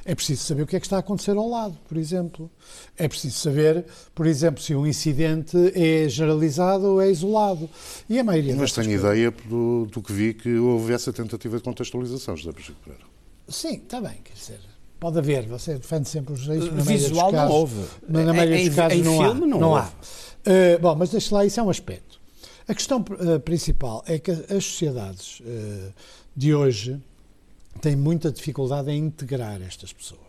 [0.04, 2.50] É preciso saber o que é que está a acontecer ao lado, por exemplo.
[2.96, 3.84] É preciso saber,
[4.14, 7.68] por exemplo, se um incidente é generalizado ou é isolado.
[8.08, 9.04] E a maioria Mas tenho coisas...
[9.04, 13.04] ideia do, do, que vi que houve essa tentativa de contextualização, José Pacheco Pereira.
[13.48, 14.60] Sim, está bem, quer dizer.
[14.98, 16.68] Pode haver, você defende sempre os juízes.
[16.84, 17.84] Visual casos, não houve.
[18.08, 19.46] Mas na maioria em, dos casos em não filme há.
[19.46, 19.88] Não, não houve.
[19.88, 20.76] há.
[20.76, 22.20] Uh, bom, mas deixe lá, isso é um aspecto.
[22.68, 25.92] A questão uh, principal é que as sociedades uh,
[26.36, 27.00] de hoje
[27.80, 30.20] têm muita dificuldade em integrar estas pessoas.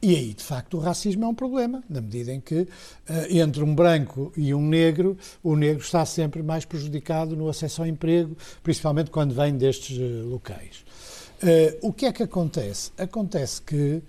[0.00, 2.68] E aí, de facto, o racismo é um problema, na medida em que, uh,
[3.30, 7.88] entre um branco e um negro, o negro está sempre mais prejudicado no acesso ao
[7.88, 10.84] emprego, principalmente quando vem destes uh, locais.
[11.42, 12.92] Uh, o que é que acontece?
[12.96, 14.02] Acontece que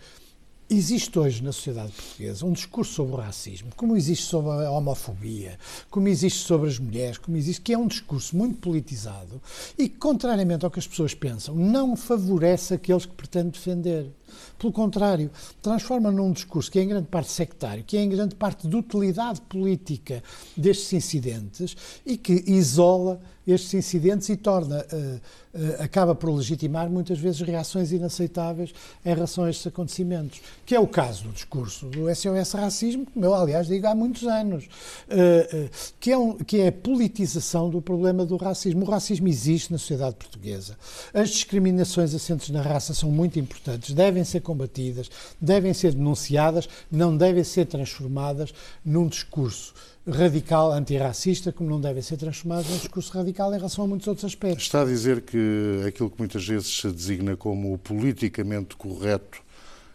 [0.72, 5.58] Existe hoje na sociedade portuguesa um discurso sobre o racismo, como existe sobre a homofobia,
[5.90, 9.42] como existe sobre as mulheres, como existe, que é um discurso muito politizado
[9.76, 14.12] e que, contrariamente ao que as pessoas pensam, não favorece aqueles que pretende defender.
[14.60, 18.36] Pelo contrário, transforma num discurso que é em grande parte sectário, que é em grande
[18.36, 20.22] parte de utilidade política
[20.56, 23.20] destes incidentes e que isola
[23.52, 28.74] estes incidentes e torna, uh, uh, acaba por legitimar muitas vezes reações inaceitáveis
[29.06, 33.26] em relação a estes acontecimentos, que é o caso do discurso do SOS Racismo, como
[33.26, 37.82] eu, aliás, digo há muitos anos, uh, que, é um, que é a politização do
[37.82, 38.86] problema do racismo.
[38.86, 40.78] O racismo existe na sociedade portuguesa.
[41.14, 45.10] As discriminações assentes na raça são muito importantes, devem ser combatidas,
[45.40, 49.74] devem ser denunciadas, não devem ser transformadas num discurso
[50.12, 54.26] radical antirracista, como não devem ser transformadas num discurso radical em relação a muitos outros
[54.26, 54.64] aspectos.
[54.64, 59.50] Está a dizer que aquilo que muitas vezes se designa como politicamente correto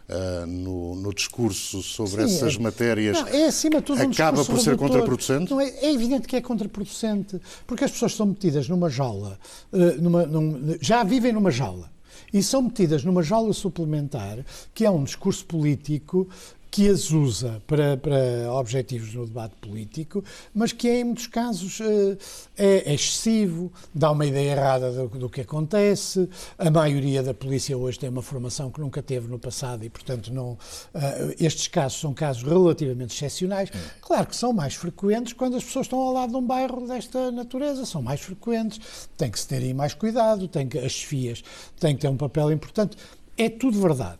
[0.07, 4.11] Uh, no, no, discurso sobre Sim, essas é, matérias não, é acima de tudo um
[4.11, 5.49] acaba por ser contraproducente?
[5.49, 9.39] Não, é, é, evidente que é contraproducente, porque as pessoas estão metidas numa jaula,
[9.73, 11.89] uh, numa, num, já vivem numa jaula
[12.35, 16.27] e são metidas numa jaula suplementar, que é um discurso político
[16.75, 20.21] que as usa para, para objetivos no debate político,
[20.53, 22.17] mas que em muitos casos eh,
[22.57, 26.29] é, é excessivo, dá uma ideia errada do, do, que acontece.
[26.57, 30.33] A maioria da polícia hoje tem uma formação que nunca teve no passado e, portanto,
[30.33, 30.57] não,
[30.93, 33.69] eh, estes casos são casos relativamente excepcionais.
[34.01, 37.31] Claro que são mais frequentes quando as pessoas estão ao lado de um bairro desta
[37.31, 41.41] natureza, são mais frequentes, tem que se ter aí mais cuidado, tem que, as FIAs
[41.79, 42.97] têm que ter um papel importante.
[43.37, 44.19] É tudo verdade.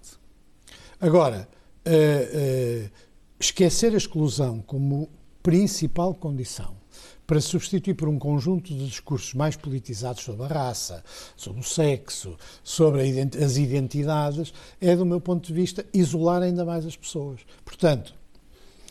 [1.01, 1.49] Agora,
[1.85, 2.89] uh,
[3.39, 5.09] esquecer a exclusão como
[5.41, 6.75] principal condição
[7.27, 11.03] para substituir por um conjunto de discursos mais politizados sobre a raça,
[11.35, 13.01] sobre o sexo, sobre
[13.43, 17.41] as identidades, é, do meu ponto de vista, isolar ainda mais as pessoas.
[17.63, 18.13] Portanto,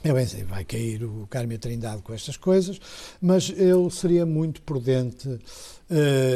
[0.03, 2.79] eu bem sei, vai cair o Carme Trindade com estas coisas,
[3.23, 5.41] mas eu seria muito prudente uh,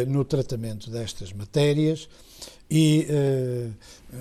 [0.08, 2.08] no tratamento destas matérias
[2.70, 3.74] e, uh,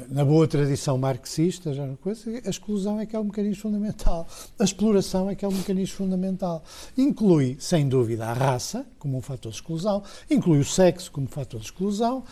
[0.10, 4.28] na boa tradição marxista, já coisa, a exclusão é que é o mecanismo fundamental.
[4.60, 6.64] A exploração é que é o mecanismo fundamental.
[6.98, 11.60] Inclui, sem dúvida, a raça como um fator de exclusão, inclui o sexo como fator
[11.60, 12.24] de exclusão,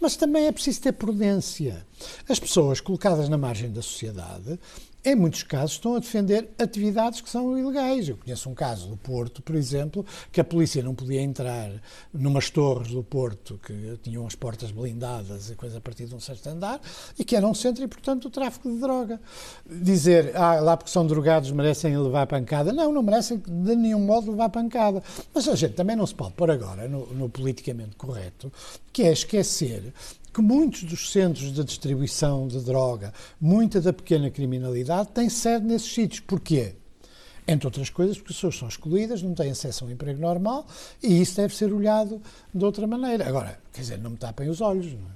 [0.00, 1.86] mas também é preciso ter prudência.
[2.28, 4.58] As pessoas colocadas na margem da sociedade
[5.04, 8.08] em muitos casos, estão a defender atividades que são ilegais.
[8.08, 11.70] Eu conheço um caso do Porto, por exemplo, que a polícia não podia entrar
[12.12, 16.20] numas torres do Porto que tinham as portas blindadas e coisa a partir de um
[16.20, 16.80] certo andar
[17.18, 19.20] e que era um centro e, portanto, o tráfico de droga.
[19.68, 22.72] Dizer, ah, lá porque são drogados merecem levar pancada.
[22.72, 25.02] Não, não merecem de nenhum modo levar pancada.
[25.34, 28.50] Mas a gente também não se pode pôr agora no, no politicamente correto,
[28.90, 29.92] que é esquecer
[30.34, 35.94] que muitos dos centros de distribuição de droga, muita da pequena criminalidade, tem sede nesses
[35.94, 36.20] sítios.
[36.20, 36.74] Porquê?
[37.46, 40.66] Entre outras coisas, porque as pessoas são excluídas, não têm acesso a um emprego normal
[41.02, 42.20] e isso deve ser olhado
[42.52, 43.28] de outra maneira.
[43.28, 44.86] Agora, quer dizer, não me tapem os olhos.
[44.86, 45.14] Não é?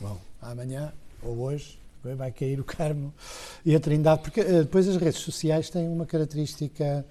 [0.00, 3.12] Bom, amanhã ou hoje vai cair o Carmo
[3.64, 7.04] e a Trindade, porque uh, depois as redes sociais têm uma característica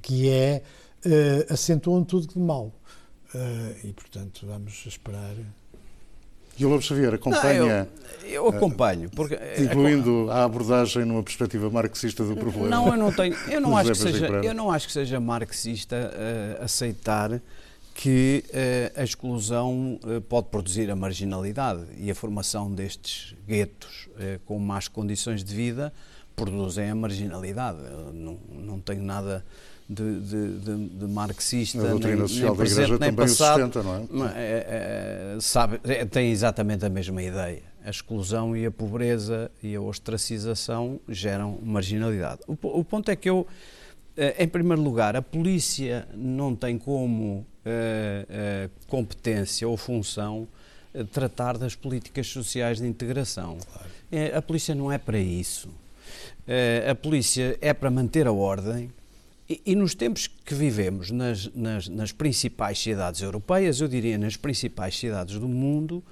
[0.00, 0.62] que é
[1.06, 2.72] uh, acentuam tudo de mal.
[3.34, 5.34] Uh, e, portanto, vamos esperar
[6.58, 7.84] E o Lobo Xavier acompanha.
[7.84, 9.10] Não, eu, eu, acompanho.
[9.10, 12.68] Porque, incluindo a abordagem numa perspectiva marxista do problema.
[12.68, 13.34] Não, eu não tenho.
[13.48, 17.40] Eu não, acho que, seja, eu não acho que seja marxista uh, aceitar
[17.94, 24.08] que uh, a exclusão uh, pode produzir a marginalidade e a formação destes guetos
[24.44, 25.92] com más condições de vida
[26.36, 27.78] produzem a marginalidade.
[27.78, 29.44] Eu não, não tenho nada
[29.92, 34.06] de, de, de, de marxista, a doutrina nem, social nem da presente, nem passado, sustenta,
[34.10, 34.32] não é?
[34.34, 37.62] é, é sabe, é, tem exatamente a mesma ideia.
[37.84, 42.40] A exclusão e a pobreza e a ostracização geram marginalidade.
[42.46, 43.46] O, o ponto é que eu,
[44.16, 50.46] eh, em primeiro lugar, a polícia não tem como uh, uh, competência ou função
[50.94, 53.58] uh, tratar das políticas sociais de integração.
[53.72, 54.36] Claro.
[54.36, 55.68] a polícia não é para isso.
[56.88, 58.90] a polícia é para manter a ordem,
[59.52, 64.36] e, e, nos tempos que vivemos nas, nas, nas, principais cidades europeias, eu diria nas
[64.36, 66.02] principais cidades do mundo,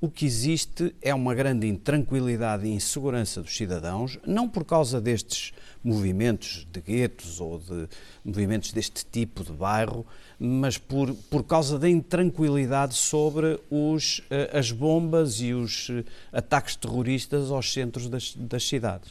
[0.00, 5.52] o que existe é uma grande intranquilidade e insegurança dos cidadãos, não por causa destes
[5.82, 7.88] movimentos de guetos ou de
[8.24, 10.06] movimentos deste tipo de bairro,
[10.38, 16.76] mas por, por causa da intranquilidade sobre os, eh, as bombas e os eh, ataques
[16.76, 19.10] terroristas aos centros das, das cidades.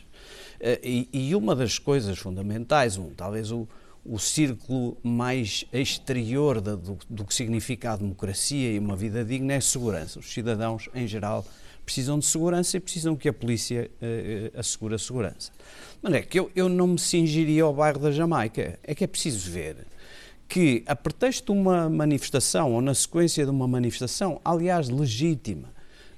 [0.60, 3.68] Eh, e, e, uma das coisas fundamentais, um, talvez o,
[4.10, 9.58] o círculo mais exterior do, do, que significa a democracia e uma vida digna é
[9.58, 10.20] a segurança.
[10.20, 11.46] Os cidadãos, em geral,
[11.86, 15.52] precisam de segurança e precisam que a polícia uh, assegure a segurança.
[16.02, 18.80] Mas é que eu, eu não me cingiria ao bairro da Jamaica.
[18.84, 19.86] É que é preciso ver
[20.48, 25.72] que, a pretexto de uma manifestação ou na sequência de uma manifestação, aliás, legítima,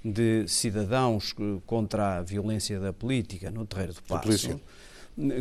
[0.04, 4.60] de cidadãos contra a violência da política no Terreiro do Passo,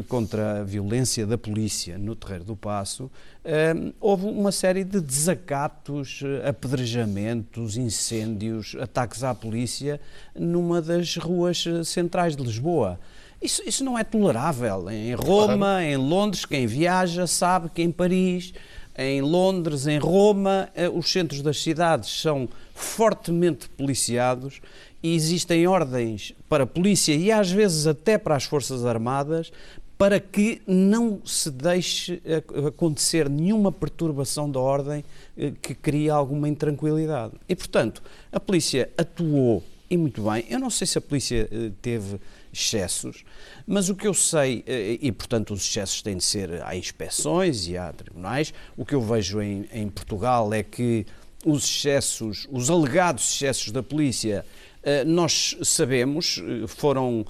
[0.08, 3.10] contra a violência da polícia no Terreiro do Passo,
[3.44, 10.00] hum, houve uma série de desacatos, apedrejamentos, incêndios, ataques à polícia
[10.34, 12.98] numa das ruas centrais de Lisboa.
[13.42, 14.90] Isso, isso não é tolerável.
[14.90, 18.52] Em Roma, em Londres, quem viaja sabe que em Paris,
[19.00, 24.60] em Londres, em Roma, eh, os centros das cidades são fortemente policiados
[25.02, 29.50] e existem ordens para a polícia e às vezes até para as Forças Armadas
[29.96, 32.22] para que não se deixe
[32.66, 35.02] acontecer nenhuma perturbação da ordem
[35.36, 37.32] eh, que crie alguma intranquilidade.
[37.48, 40.44] E, portanto, a polícia atuou e muito bem.
[40.48, 42.20] Eu não sei se a polícia eh, teve
[42.52, 43.24] excessos,
[43.66, 47.68] mas o que eu sei, eh, e portanto os excessos têm de ser, há inspeções
[47.68, 51.06] e há tribunais, o que eu vejo em, em Portugal é que
[51.44, 54.44] os excessos, os alegados excessos da polícia,
[54.82, 57.24] eh, nós sabemos, eh, foram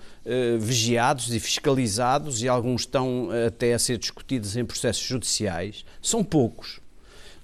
[0.61, 5.85] vigiados e fiscalizados e alguns estão até a ser discutidos em processos judiciais.
[6.01, 6.80] São poucos.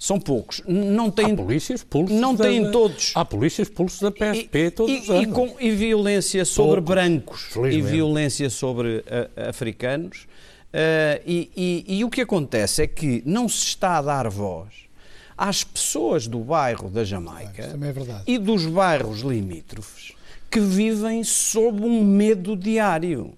[0.06, 0.62] São poucos.
[0.68, 3.12] Não têm, há polícias pulsos não da, têm todos.
[3.12, 5.22] Há polícias pulsos da PSP e, todos e, os anos.
[5.22, 10.28] E, com, e violência sobre poucos, brancos e violência sobre uh, africanos.
[10.72, 14.86] Uh, e, e o que acontece é que não se está a dar voz
[15.36, 20.12] às pessoas do bairro da Jamaica é e dos bairros limítrofes
[20.48, 23.34] que vivem sob um medo diário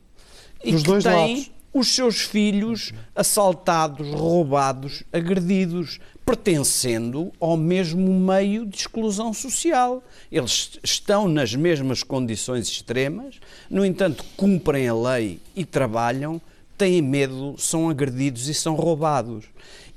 [0.62, 1.50] e dos que dois têm lados.
[1.72, 10.04] os seus filhos assaltados, roubados, agredidos, pertencendo ao mesmo meio de exclusão social.
[10.30, 13.36] Eles estão nas mesmas condições extremas,
[13.70, 16.38] no entanto, cumprem a lei e trabalham,
[16.76, 19.46] têm medo, são agredidos e são roubados.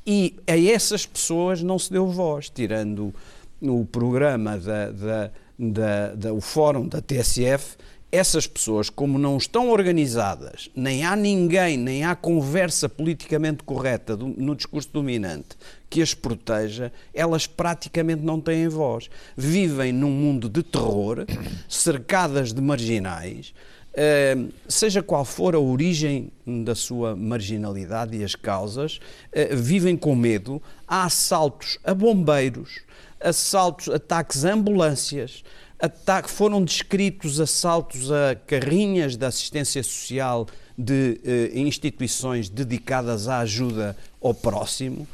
[0.08, 3.14] E a essas pessoas não se deu voz, tirando
[3.62, 7.76] o programa da, da, da, da, o fórum da TSF,
[8.12, 14.28] essas pessoas, como não estão organizadas, nem há ninguém, nem há conversa politicamente correta do,
[14.28, 15.56] no discurso dominante
[15.90, 19.10] que as proteja, elas praticamente não têm voz.
[19.36, 21.26] Vivem num mundo de terror,
[21.68, 23.54] cercadas de marginais,
[23.92, 26.32] Uh, seja qual for a origem
[26.64, 29.02] da sua marginalidade e as causas,
[29.34, 30.62] uh, vivem com medo.
[30.88, 32.80] Há assaltos a bombeiros,
[33.20, 35.44] assaltos, ataques a ambulâncias,
[35.82, 43.98] ataque, foram descritos assaltos a carrinhas da assistência social de uh, instituições dedicadas à ajuda
[44.22, 45.08] ao próximo.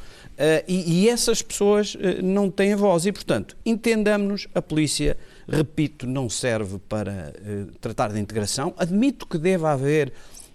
[0.68, 3.04] E, e, essas pessoas não têm voz.
[3.06, 5.16] E, portanto, entendamos-nos, a polícia
[5.48, 8.74] repito, não serve para uh, tratar de integração.
[8.76, 10.12] Admito que deva haver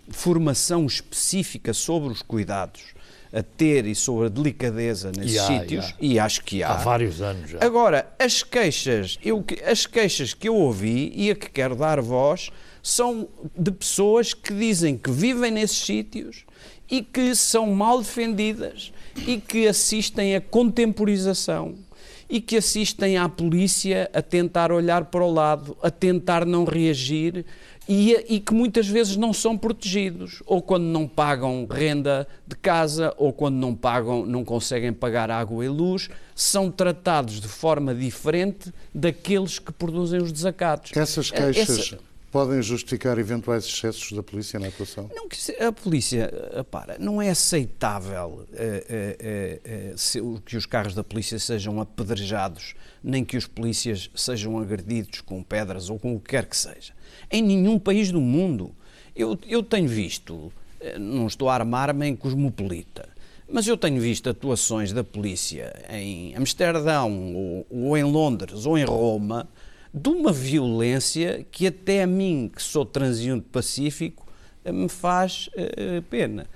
[0.09, 2.93] formação específica sobre os cuidados
[3.33, 6.69] a ter e sobre a delicadeza nesses e sítios, e acho que há.
[6.69, 7.57] Há vários anos já.
[7.59, 12.51] Agora, as queixas, eu, as queixas que eu ouvi e a que quero dar voz
[12.83, 13.27] são
[13.57, 16.45] de pessoas que dizem que vivem nesses sítios
[16.91, 18.93] e que são mal defendidas
[19.25, 21.75] e que assistem à contemporização
[22.29, 27.45] e que assistem à polícia a tentar olhar para o lado, a tentar não reagir
[27.87, 33.13] e, e, que muitas vezes não são protegidos, ou quando não pagam renda de casa,
[33.17, 38.73] ou quando não pagam, não conseguem pagar água e luz, são tratados de forma diferente
[38.93, 40.95] daqueles que produzem os desacatos.
[40.95, 42.12] Essas queixas Essa...
[42.33, 45.09] podem justificar eventuais excessos da polícia na atuação?
[45.15, 45.27] Não,
[45.67, 49.93] a polícia, eh, para, não é aceitável é,
[50.43, 52.73] que os carros da polícia sejam apedrejados,
[53.03, 56.93] nem que os polícias sejam agredidos com pedras ou com o que quer que seja
[57.33, 58.73] em nenhum país do mundo.
[59.15, 60.51] Eu, eu tenho visto,
[60.99, 63.09] não estou a armar-me em cosmopolita,
[63.51, 68.83] mas eu tenho visto atuações da polícia em Amsterdão, ou, ou, em Londres, ou em
[68.83, 69.47] Roma,
[69.93, 74.25] de uma violência que até a mim, que sou transiente pacífico,
[74.65, 76.47] eh, me faz uh, pena.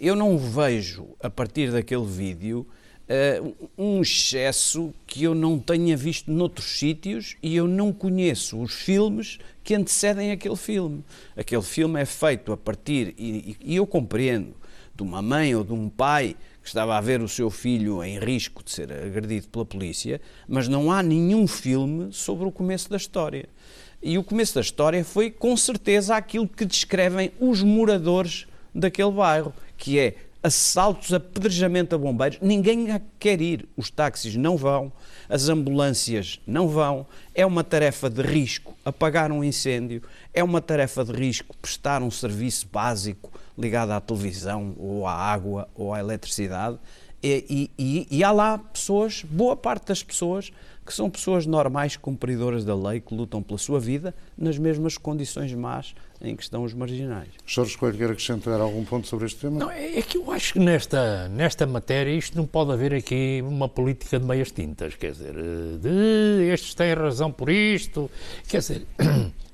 [0.00, 2.66] Eu não vejo, a partir daquele vídeo,
[3.08, 8.72] uh, um excesso que eu não tenha visto noutros sítios e eu não conheço os
[8.74, 11.02] filmes que antecedem aquele filme.
[11.34, 14.54] Aquele filme é feito a partir, e, e eu compreendo,
[14.94, 16.36] de uma mãe ou de um pai
[16.66, 20.66] que estava a ver o seu filho em risco de ser agredido pela polícia, mas
[20.66, 23.48] não há nenhum filme sobre o começo da história.
[24.02, 29.54] E o começo da história foi com certeza aquilo que descrevem os moradores daquele bairro,
[29.78, 33.68] que é assaltos, apedrejamento a bombeiros, ninguém quer ir.
[33.76, 34.92] Os táxis não vão,
[35.28, 37.06] as ambulâncias não vão.
[37.32, 40.02] É uma tarefa de risco apagar um incêndio,
[40.34, 45.68] é uma tarefa de risco prestar um serviço básico ligado à televisão, ou à água,
[45.74, 46.78] ou à eletricidade.
[47.22, 50.52] E, e, e há lá pessoas, boa parte das pessoas,
[50.84, 55.52] que são pessoas normais, cumpridoras da lei, que lutam pela sua vida nas mesmas condições
[55.52, 57.28] más em que estão os marginais.
[57.44, 59.58] Jorge Coelho, quer acrescentar algum ponto sobre este tema?
[59.58, 63.42] Não, é, é que eu acho que nesta, nesta matéria isto não pode haver aqui
[63.44, 68.08] uma política de meias tintas, quer dizer, de estes têm razão por isto,
[68.48, 68.86] quer dizer,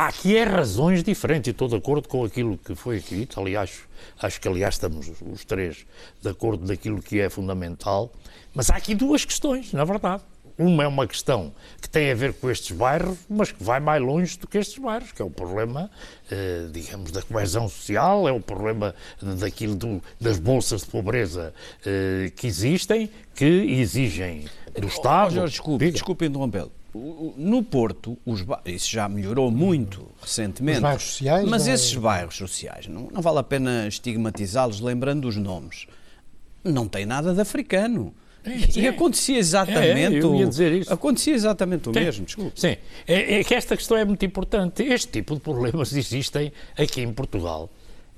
[0.00, 3.38] há aqui é razões diferentes e estou de acordo com aquilo que foi aqui dito,
[3.38, 3.80] aliás,
[4.18, 5.84] acho que aliás estamos os três
[6.22, 8.10] de acordo daquilo que é fundamental,
[8.54, 10.22] mas há aqui duas questões, na verdade.
[10.56, 14.02] Uma é uma questão que tem a ver com estes bairros, mas que vai mais
[14.02, 15.90] longe do que estes bairros, que é o problema,
[16.30, 22.30] eh, digamos, da coesão social, é o problema daquilo do, das bolsas de pobreza eh,
[22.36, 24.46] que existem, que exigem
[24.78, 25.28] do Estado.
[25.28, 26.72] Oh, Jorge, desculpe, desculpe interrompê-lo.
[26.92, 30.78] No Porto, os isso já melhorou muito recentemente.
[30.78, 31.48] Os bairros sociais?
[31.48, 31.72] Mas é...
[31.72, 35.86] esses bairros sociais, não, não vale a pena estigmatizá-los lembrando os nomes.
[36.64, 38.14] Não tem nada de africano.
[38.44, 40.92] É, e acontecia exatamente é, eu ia dizer isso.
[40.92, 42.00] Acontecia exatamente o Sim.
[42.00, 42.58] mesmo, desculpe.
[42.58, 42.76] Sim,
[43.06, 44.82] é, é que esta questão é muito importante.
[44.82, 47.70] Este tipo de problemas existem aqui em Portugal.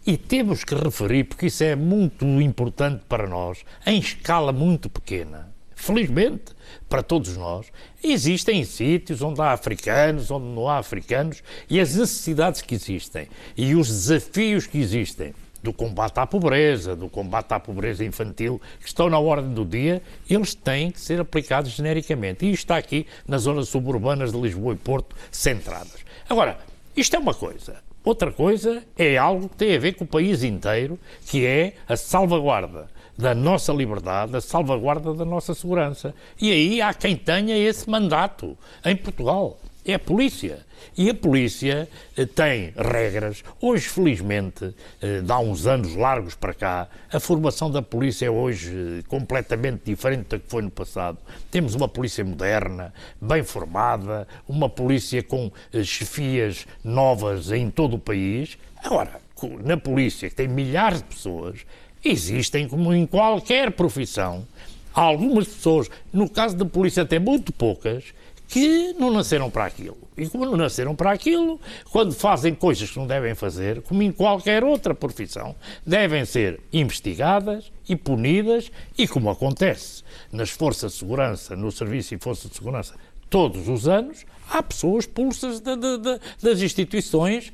[0.07, 5.52] E temos que referir, porque isso é muito importante para nós, em escala muito pequena.
[5.83, 6.53] Felizmente,
[6.89, 7.67] para todos nós,
[8.05, 13.27] existem sítios onde há africanos, onde não há africanos, e as necessidades que existem
[13.57, 18.87] e os desafios que existem do combate à pobreza, do combate à pobreza infantil, que
[18.87, 22.47] estão na ordem do dia, eles têm que ser aplicados genericamente.
[22.47, 25.97] E isto está aqui nas zonas suburbanas de Lisboa e Porto, centradas.
[26.29, 26.59] Agora,
[26.97, 27.83] isto é uma coisa.
[28.05, 31.97] Outra coisa é algo que tem a ver com o país inteiro, que é a
[31.97, 36.15] salvaguarda da nossa liberdade, a salvaguarda da nossa segurança.
[36.41, 39.59] E aí há quem tenha esse mandato em Portugal.
[39.85, 40.65] É a polícia.
[40.97, 43.43] E a polícia eh, tem regras.
[43.61, 49.01] Hoje, felizmente, eh, dá uns anos largos para cá, a formação da polícia é hoje
[49.01, 51.19] eh, completamente diferente da que foi no passado.
[51.51, 55.51] Temos uma polícia moderna, bem formada, uma polícia com
[55.83, 58.57] chefias novas em todo o país.
[58.85, 59.21] Agora,
[59.65, 61.65] na polícia, que tem milhares de pessoas,
[62.05, 64.47] existem, como em qualquer profissão,
[64.93, 68.05] algumas pessoas, no caso da polícia até muito poucas,
[68.53, 69.97] que não nasceram para aquilo.
[70.15, 71.59] E como não nasceram para aquilo,
[71.91, 77.73] quando fazem coisas que não devem fazer, como em qualquer outra profissão, devem ser investigadas
[77.89, 82.95] e punidas, e como acontece nas forças de segurança, no Serviço e Forças de Segurança,
[83.31, 87.51] todos os anos, há pessoas pulsas de, de, de, das instituições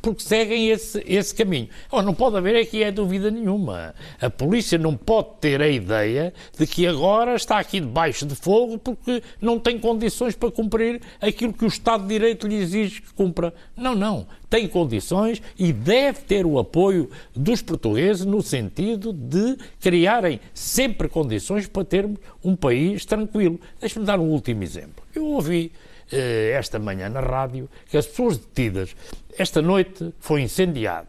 [0.00, 1.68] porque seguem esse, esse caminho.
[1.90, 3.94] Oh, não pode haver aqui é dúvida nenhuma.
[4.20, 8.78] A polícia não pode ter a ideia de que agora está aqui debaixo de fogo
[8.78, 13.12] porque não tem condições para cumprir aquilo que o Estado de Direito lhe exige que
[13.12, 13.52] cumpra.
[13.76, 14.26] Não, não.
[14.48, 21.68] Tem condições e deve ter o apoio dos portugueses no sentido de criarem sempre condições
[21.68, 23.60] para termos um país tranquilo.
[23.80, 25.04] Deixe-me dar um último exemplo.
[25.14, 25.72] Eu ouvi
[26.12, 28.96] eh, esta manhã na rádio que as pessoas detidas,
[29.38, 31.08] esta noite foi incendiado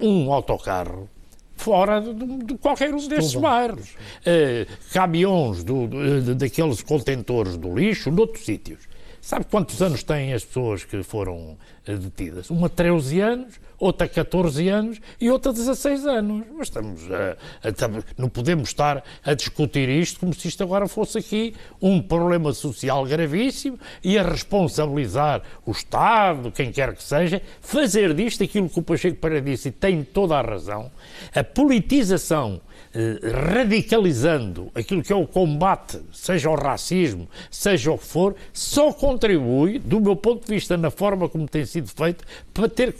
[0.00, 1.08] um autocarro
[1.56, 3.90] fora de, de qualquer um desses bairros.
[3.90, 8.88] Uh, caminhões do, de, daqueles contentores do lixo noutros sítios.
[9.20, 12.48] Sabe quantos anos têm as pessoas que foram eh, detidas?
[12.48, 16.46] Uma 13 anos, outra 14 anos e outra 16 anos.
[16.56, 17.32] Mas estamos a,
[17.66, 22.52] a, não podemos estar a discutir isto como se isto agora fosse aqui um problema
[22.52, 28.78] social gravíssimo e a responsabilizar o Estado, quem quer que seja, fazer disto aquilo que
[28.78, 30.90] o Pacheco Pereira disse e tem toda a razão,
[31.34, 32.60] a politização
[32.92, 38.92] eh, radicalizando aquilo que é o combate, seja ao racismo, seja o que for, só
[38.92, 42.92] contribui, do meu ponto de vista, na forma como tem sido feito, para ter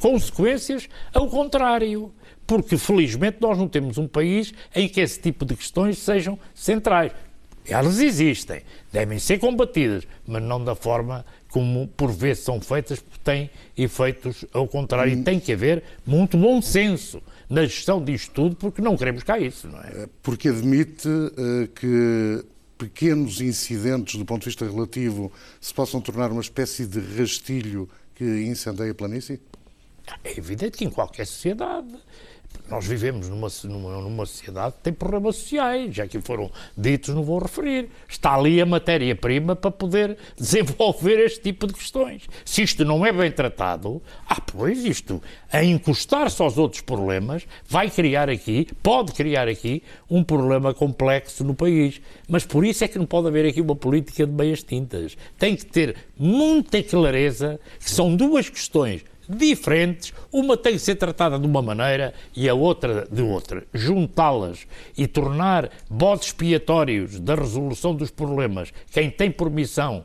[0.00, 0.27] consequências
[1.12, 2.12] ao contrário.
[2.46, 7.12] Porque, felizmente, nós não temos um país em que esse tipo de questões sejam centrais.
[7.66, 13.18] Elas existem, devem ser combatidas, mas não da forma como por vezes são feitas, porque
[13.22, 15.14] têm efeitos ao contrário.
[15.14, 15.20] Hum.
[15.20, 19.38] E tem que haver muito bom senso na gestão disto tudo, porque não queremos cá
[19.38, 22.44] isso, não é porque admite uh, que
[22.78, 28.24] pequenos incidentes, do ponto de vista relativo, se possam tornar uma espécie de rastilho que
[28.24, 29.40] incendeia a planície?
[30.24, 31.96] É evidente que em qualquer sociedade
[32.68, 37.22] nós vivemos numa, numa, numa, sociedade que tem problemas sociais, já que foram ditos, não
[37.22, 37.88] vou referir.
[38.06, 42.28] Está ali a matéria-prima para poder desenvolver este tipo de questões.
[42.44, 47.88] Se isto não é bem tratado, ah, pois isto, a encostar-se aos outros problemas, vai
[47.88, 52.02] criar aqui, pode criar aqui, um problema complexo no país.
[52.28, 55.16] Mas por isso é que não pode haver aqui uma política de meias tintas.
[55.38, 61.38] Tem que ter muita clareza que são duas questões diferentes, uma tem que ser tratada
[61.38, 63.64] de uma maneira e a outra de outra.
[63.74, 64.66] Juntá-las
[64.96, 70.04] e tornar bodes expiatórios da resolução dos problemas quem tem por missão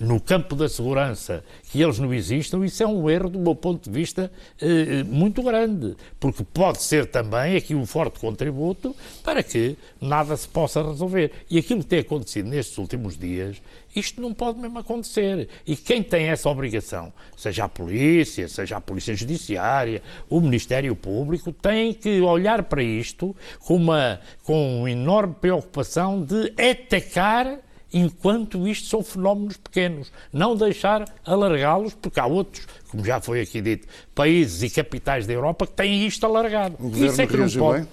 [0.00, 3.88] no campo da segurança que eles não existam, isso é um erro, do meu ponto
[3.88, 9.76] de vista, eh, muito grande, porque pode ser também aqui um forte contributo para que
[10.00, 11.30] nada se possa resolver.
[11.50, 13.60] E aquilo que tem acontecido nestes últimos dias,
[13.94, 15.48] isto não pode mesmo acontecer.
[15.66, 21.52] E quem tem essa obrigação, seja a polícia, seja a polícia judiciária, o Ministério Público,
[21.52, 27.60] tem que olhar para isto com uma, com uma enorme preocupação de atacar
[27.92, 30.12] enquanto isto são fenómenos pequenos.
[30.32, 35.32] Não deixar alargá-los, porque há outros, como já foi aqui dito, países e capitais da
[35.32, 36.76] Europa que têm isto alargado.
[36.78, 37.80] O governo Isso é que não pode.
[37.80, 37.88] Bem?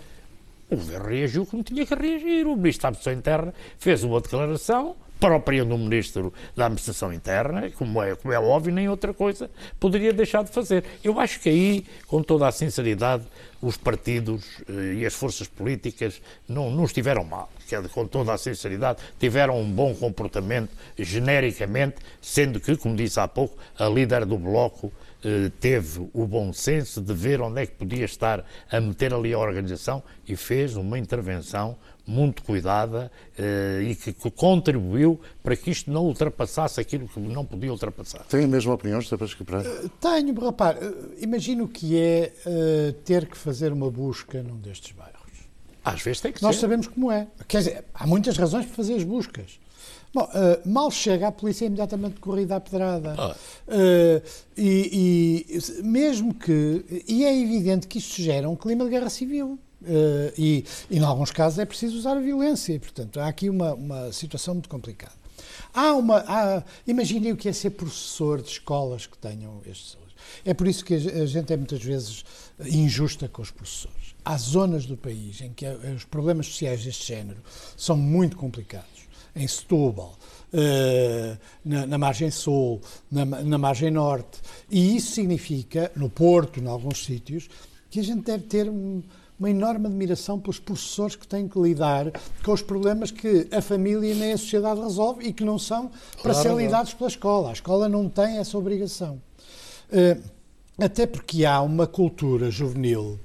[0.69, 2.45] O governo reagiu como tinha que reagir.
[2.45, 8.01] O Ministro da Administração Interna fez uma declaração própria do Ministro da Administração Interna, como
[8.01, 9.49] é, como é óbvio, nem outra coisa
[9.79, 10.83] poderia deixar de fazer.
[11.03, 13.23] Eu acho que aí, com toda a sinceridade,
[13.61, 17.49] os partidos eh, e as forças políticas não, não estiveram mal,
[17.91, 23.57] com toda a sinceridade, tiveram um bom comportamento genericamente, sendo que, como disse há pouco,
[23.77, 24.91] a líder do Bloco
[25.23, 29.33] eh, teve o bom senso de ver onde é que podia estar a meter ali
[29.33, 31.75] a organização e fez uma intervenção
[32.07, 37.45] muito cuidada eh, e que, que, contribuiu para que isto não ultrapassasse aquilo que não
[37.45, 38.23] podia ultrapassar.
[38.29, 39.85] Tem a mesma opinião, José Pascoal Pereira?
[39.85, 40.77] Uh, tenho, rapaz.
[40.77, 42.31] Uh, imagino o que é
[43.03, 45.17] ter que fazer uma busca num destes bairros.
[45.83, 46.61] Às vezes tem que Nós ser.
[46.61, 47.27] sabemos como é.
[47.47, 49.59] Quer dizer, há muitas razões para fazer as buscas.
[50.13, 53.15] Bom, uh, mal chega, a polícia é imediatamente corrida à pedrada.
[53.17, 53.35] Ah.
[53.67, 54.21] Uh,
[54.57, 57.03] e, e, mesmo que.
[57.07, 59.59] E é evidente que isto gera um clima de guerra civil.
[59.81, 62.73] Uh, e, e, em alguns casos, é preciso usar a violência.
[62.73, 65.13] E, portanto, há aqui uma, uma situação muito complicada.
[65.73, 66.23] Há uma.
[66.27, 69.97] Há, imaginem o que é ser professor de escolas que tenham estes
[70.43, 72.25] É por isso que a gente é muitas vezes
[72.65, 74.15] injusta com os professores.
[74.25, 77.39] Há zonas do país em que os problemas sociais deste género
[77.77, 79.07] são muito complicados.
[79.35, 80.17] Em Setúbal,
[81.63, 84.39] na, margem sul, na, margem norte.
[84.69, 87.47] E isso significa, no Porto, em alguns sítios,
[87.89, 88.67] que a gente deve ter
[89.39, 92.11] uma enorme admiração pelos professores que têm que lidar
[92.43, 96.33] com os problemas que a família nem a sociedade resolve e que não são para
[96.33, 97.49] claro, ser lidados pela escola.
[97.49, 99.21] A escola não tem essa obrigação.
[99.89, 100.21] Uh,
[100.79, 103.19] até porque há uma cultura juvenil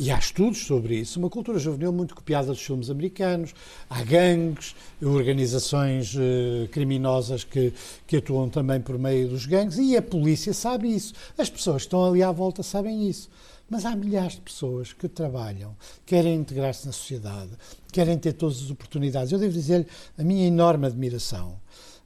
[0.00, 3.52] e há estudos sobre isso, uma cultura juvenil muito copiada dos filmes americanos.
[3.90, 7.72] Há gangues, organizações uh, criminosas que,
[8.06, 11.12] que atuam também por meio dos gangues e a polícia sabe isso.
[11.36, 13.28] As pessoas que estão ali à volta sabem isso.
[13.68, 17.50] Mas há milhares de pessoas que trabalham, querem integrar-se na sociedade,
[17.92, 19.30] querem ter todas as oportunidades.
[19.32, 21.60] Eu devo dizer-lhe a minha enorme admiração.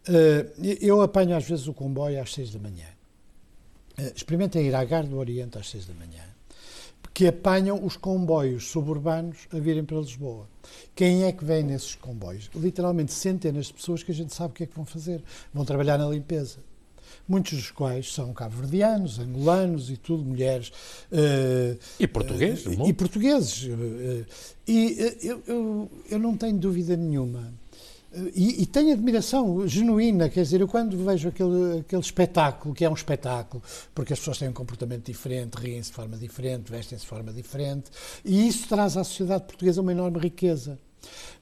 [0.09, 2.89] Uh, eu apanho às vezes o comboio às seis da manhã.
[3.99, 6.23] Uh, experimentem ir à Gar do Oriente às seis da manhã
[7.15, 10.49] que apanham os comboios suburbanos a virem para Lisboa.
[10.95, 12.49] Quem é que vem nesses comboios?
[12.55, 15.23] Literalmente centenas de pessoas que a gente sabe o que é que vão fazer.
[15.53, 16.59] Vão trabalhar na limpeza.
[17.33, 20.69] Muitos dos quais são cabo-verdianos, angolanos e tudo, mulheres.
[21.11, 23.65] Uh, e portugueses, uh, E portugueses.
[23.65, 24.27] Uh,
[24.69, 27.53] e eu, eu, eu não tenho dúvida nenhuma
[28.35, 32.91] e, e, tenho admiração genuína, quer dizer, eu quando vejo aquele, aquele espetáculo, que é
[32.91, 33.63] um espetáculo,
[33.95, 37.91] porque as pessoas têm um comportamento diferente, riem-se de forma diferente, vestem-se de forma diferente,
[38.23, 40.79] e isso traz à sociedade portuguesa uma enorme riqueza.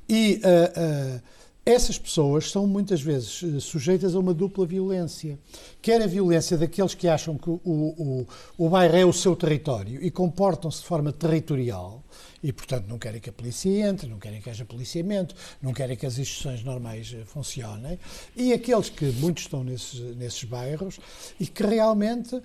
[0.09, 1.23] E uh, uh,
[1.65, 5.39] essas pessoas são muitas vezes uh, sujeitas a uma dupla violência.
[5.83, 10.03] Quer a violência daqueles que acham que o, o, o bairro é o seu território
[10.03, 12.03] e comportam-se de forma territorial,
[12.43, 15.97] e, portanto, não querem que a polícia entre, não querem que haja policiamento, não querem
[15.97, 17.99] que as instituições normais eh, funcionem.
[18.35, 20.99] E aqueles que muitos estão nesses, nesses bairros
[21.39, 22.41] e que realmente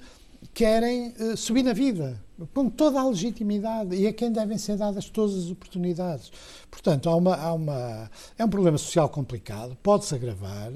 [0.47, 2.21] querem uh, subir na vida,
[2.53, 6.31] com toda a legitimidade, e a quem devem ser dadas todas as oportunidades.
[6.69, 10.71] Portanto, há uma, há uma, é um problema social complicado, pode-se agravar,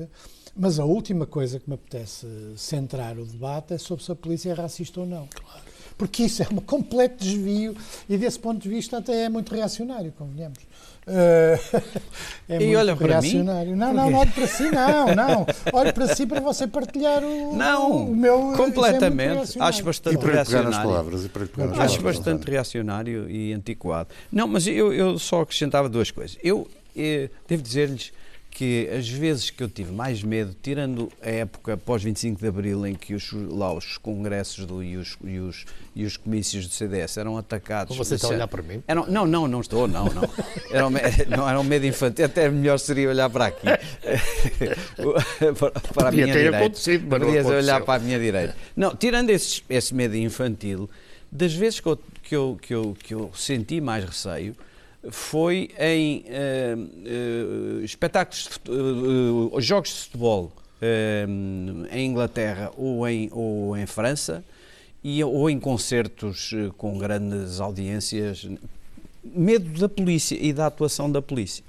[0.56, 4.52] mas a última coisa que me apetece centrar o debate é sobre se a polícia
[4.52, 5.28] é racista ou não.
[5.28, 7.76] Claro porque isso é um completo desvio
[8.08, 10.60] e, desse ponto de vista, até é muito reacionário, convenhamos.
[11.10, 11.82] Uh,
[12.48, 12.96] é e olha.
[12.96, 13.42] Para mim?
[13.42, 15.48] Não, não, não olhe para si, não, não.
[15.74, 18.54] Olhe para si para você partilhar o, não, o meu.
[18.54, 19.58] É completamente.
[19.58, 20.72] É Acho bastante e para reacionário.
[20.72, 24.10] Pegar palavras, e para pegar Acho palavras, bastante reacionário e antiquado.
[24.32, 26.38] Não, mas eu, eu só acrescentava duas coisas.
[26.44, 28.12] Eu, eu eh, devo dizer-lhes
[28.50, 32.86] que as vezes que eu tive mais medo, tirando a época pós 25 de Abril,
[32.86, 36.74] em que os, lá os congressos do, e, os, e, os, e os comícios do
[36.74, 37.96] CDS eram atacados.
[37.96, 38.84] Você está a olhar para mim?
[38.88, 40.24] Eram, não, não, não estou, não, não.
[40.72, 40.92] Era um,
[41.30, 43.68] não era um medo infantil, até melhor seria olhar para aqui.
[45.58, 46.58] para, para a minha direita.
[46.58, 48.56] Acontecido, mas Podias olhar para a minha direita.
[48.76, 50.90] Não, tirando esse, esse medo infantil,
[51.32, 54.56] das vezes que eu, que eu, que eu, que eu senti mais receio,
[55.10, 60.52] foi em uh, uh, espetáculos, uh, jogos de futebol
[61.92, 64.42] em Inglaterra ou em, ou em França,
[65.04, 68.48] e, ou em concertos com grandes audiências.
[69.22, 71.66] Medo da polícia e da atuação da polícia.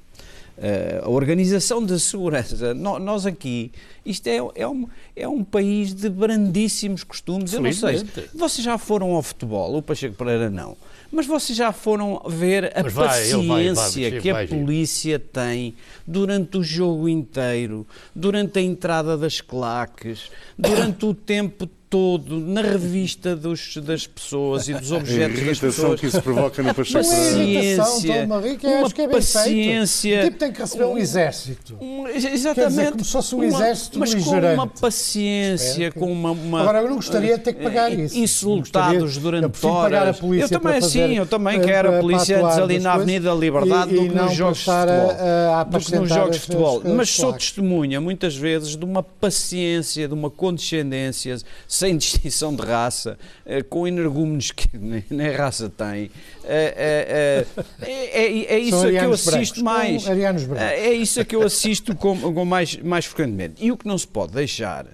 [1.03, 2.72] A organização de segurança.
[2.72, 3.72] No, nós aqui,
[4.07, 7.53] isto é, é, um, é um país de brandíssimos costumes.
[7.53, 10.76] Eu não sei, vocês já foram ao futebol, o Pacheco Pereira não.
[11.11, 15.74] Mas vocês já foram ver a vai, paciência vai, vai, que a polícia tem
[16.06, 23.34] durante o jogo inteiro, durante a entrada das claques, durante o tempo todo na revista
[23.34, 26.01] dos, das pessoas e dos objetos das pessoas.
[26.01, 27.05] que isso provoca no Pacheco.
[27.05, 30.20] Paciência, uma, uma paciência.
[30.20, 31.76] O tipo tem que receber um exército.
[31.80, 32.70] Um, exatamente.
[32.70, 36.88] Dizer, como se fosse um exército Mas com uma paciência, com uma, uma, Agora, eu
[36.88, 38.16] não gostaria de ter que pagar isso.
[38.16, 39.82] Insultados durante horas.
[39.82, 43.34] Pagar a polícia eu também, sim, eu também quero a polícia antes ali na Avenida
[43.34, 45.64] Liberdade do que nos jogos de futebol.
[45.64, 46.82] Do que nos jogos de futebol.
[46.84, 51.36] Mas sou testemunha, muitas vezes, de uma paciência, de uma condescendência
[51.81, 54.68] sem distinção de raça, eh, com energúmenos que
[55.11, 56.11] nem, raça tem.
[56.45, 57.47] É,
[57.83, 60.07] é, é, é isso a que eu assisto mais.
[60.07, 63.64] É isso a que eu assisto com, com mais, mais frequentemente.
[63.64, 64.87] E o que não se pode deixar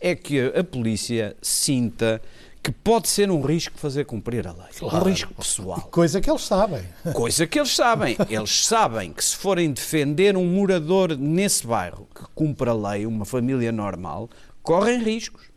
[0.00, 2.22] é que a polícia sinta
[2.62, 4.68] que pode ser um risco fazer cumprir a lei.
[4.78, 5.04] Claro.
[5.04, 5.80] Um risco pessoal.
[5.90, 6.82] Coisa que eles sabem.
[7.12, 8.16] Coisa que eles sabem.
[8.30, 13.26] Eles sabem que se forem defender um morador nesse bairro que cumpre a lei, uma
[13.26, 14.28] família normal,
[14.62, 15.49] correm riscos.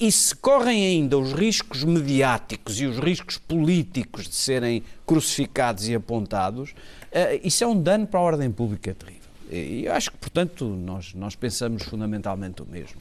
[0.00, 5.94] E se correm ainda os riscos mediáticos e os riscos políticos de serem crucificados e
[5.94, 9.28] apontados, uh, isso é um dano para a ordem pública terrível.
[9.50, 13.00] E eu acho que, portanto, nós, nós pensamos fundamentalmente o mesmo.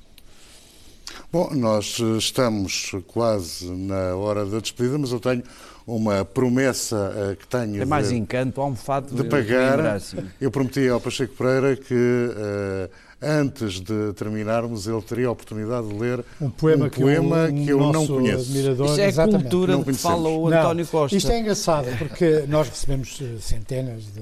[1.32, 5.44] Bom, nós eh, estamos quase na hora da despedida, mas eu tenho
[5.86, 7.82] uma promessa uh, que tenho.
[7.82, 9.80] É mais de, encanto, almofado de pagar.
[9.80, 10.18] Assim.
[10.40, 11.94] Eu prometi ao Pacheco Pereira que.
[11.94, 17.52] Uh, antes de terminarmos, ele teria a oportunidade de ler um poema, um que, poema
[17.52, 18.52] que eu não conheço.
[18.56, 21.18] Isto é a cultura de que fala o António não, Costa.
[21.18, 24.22] Isto é engraçado, porque nós recebemos eh, centenas de,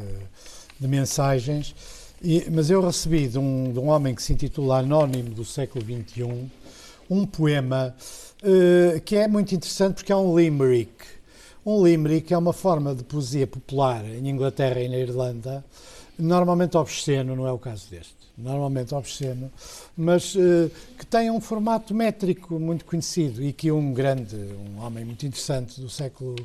[0.79, 1.75] de mensagens,
[2.21, 5.83] e, mas eu recebi de um, de um homem que se intitula Anónimo do século
[5.83, 6.49] XXI
[7.09, 7.95] um poema
[8.41, 11.05] uh, que é muito interessante porque é um limerick.
[11.65, 15.65] Um limerick é uma forma de poesia popular em Inglaterra e na Irlanda,
[16.17, 19.51] normalmente obsceno, não é o caso deste normalmente obsceno,
[19.95, 25.05] mas uh, que tem um formato métrico muito conhecido e que um grande, um homem
[25.05, 26.35] muito interessante do século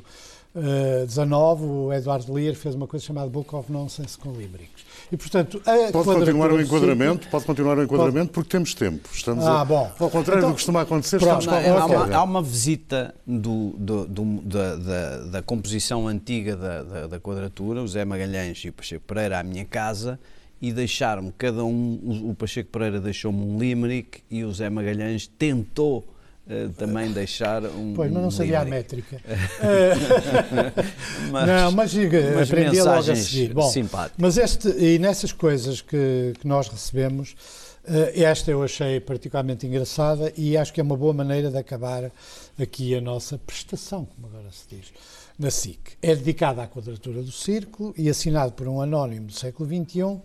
[1.07, 4.83] XIX, uh, o Edward Lear, fez uma coisa chamada Book of Nonsense com limericks.
[5.11, 5.61] E, portanto,
[5.91, 8.31] pode continuar o enquadramento, pode continuar o enquadramento pode...
[8.31, 9.09] porque temos tempo.
[9.13, 9.91] Estamos ah, a, bom.
[9.99, 13.13] Ao contrário então, do que costuma acontecer, pronto, estamos não, há, uma, há uma visita
[13.25, 18.59] do, do, do, da, da, da, composição antiga da, da, da quadratura, o Zé Magalhães
[18.59, 20.19] e o Pacheco Pereira, à minha casa,
[20.61, 26.07] e deixaram-me, cada um, o Pacheco Pereira deixou-me um limerick e o Zé Magalhães tentou
[26.51, 27.93] Uh, também deixar um.
[27.93, 29.21] Pois, mas não sabia a métrica.
[31.31, 31.93] mas, não, mas,
[32.35, 33.53] mas aprendi logo a seguir.
[33.53, 33.71] Bom,
[34.17, 37.37] mas este, e nessas coisas que, que nós recebemos,
[37.85, 42.11] uh, esta eu achei particularmente engraçada e acho que é uma boa maneira de acabar
[42.59, 44.91] aqui a nossa prestação, como agora se diz
[45.39, 45.93] na SIC.
[46.01, 50.19] É dedicado à quadratura do círculo e assinado por um anónimo do século XXI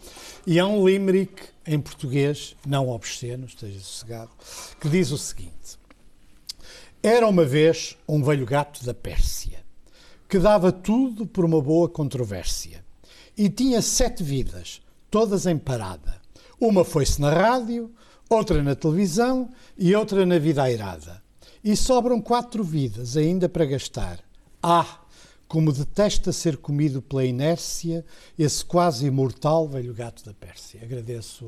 [0.45, 4.31] e é um limerick em português, não obsceno, esteja sossegado,
[4.81, 5.86] que diz o seguinte:
[7.03, 9.65] Era uma vez um velho gato da Pérsia
[10.29, 12.85] que dava tudo por uma boa controvérsia
[13.37, 14.81] e tinha sete vidas,
[15.11, 16.21] todas em parada.
[16.61, 17.93] Uma foi-se na rádio,
[18.29, 21.23] outra na televisão e outra na vida airada.
[21.63, 24.21] E sobram quatro vidas ainda para gastar.
[24.63, 25.01] Ah,
[25.49, 28.05] como detesta ser comido pela inércia
[28.39, 30.81] esse quase imortal velho gato da Pérsia.
[30.83, 31.45] Agradeço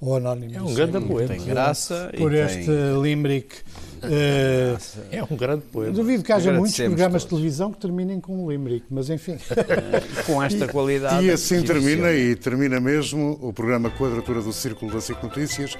[0.00, 0.56] ao, ao Anónimo.
[0.56, 1.34] É um grande poeta.
[1.34, 2.12] Tem graça.
[2.16, 3.02] Por este tem...
[3.02, 3.56] limerick.
[4.02, 4.78] Uh,
[5.10, 5.92] é um grande poeta.
[5.92, 7.24] Duvido que haja muitos programas todos.
[7.24, 9.36] de televisão que terminem com um limerick, mas enfim.
[10.26, 11.26] com esta qualidade.
[11.26, 15.76] E assim termina, e termina mesmo, o programa Quadratura do Círculo da SIC Notícias.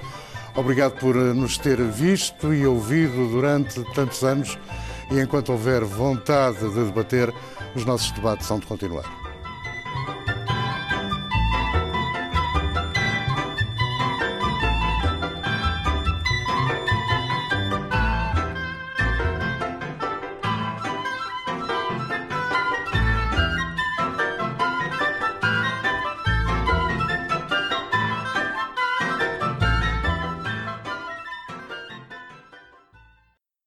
[0.55, 4.57] Obrigado por nos ter visto e ouvido durante tantos anos
[5.11, 7.33] e enquanto houver vontade de debater,
[7.75, 9.24] os nossos debates são de continuar.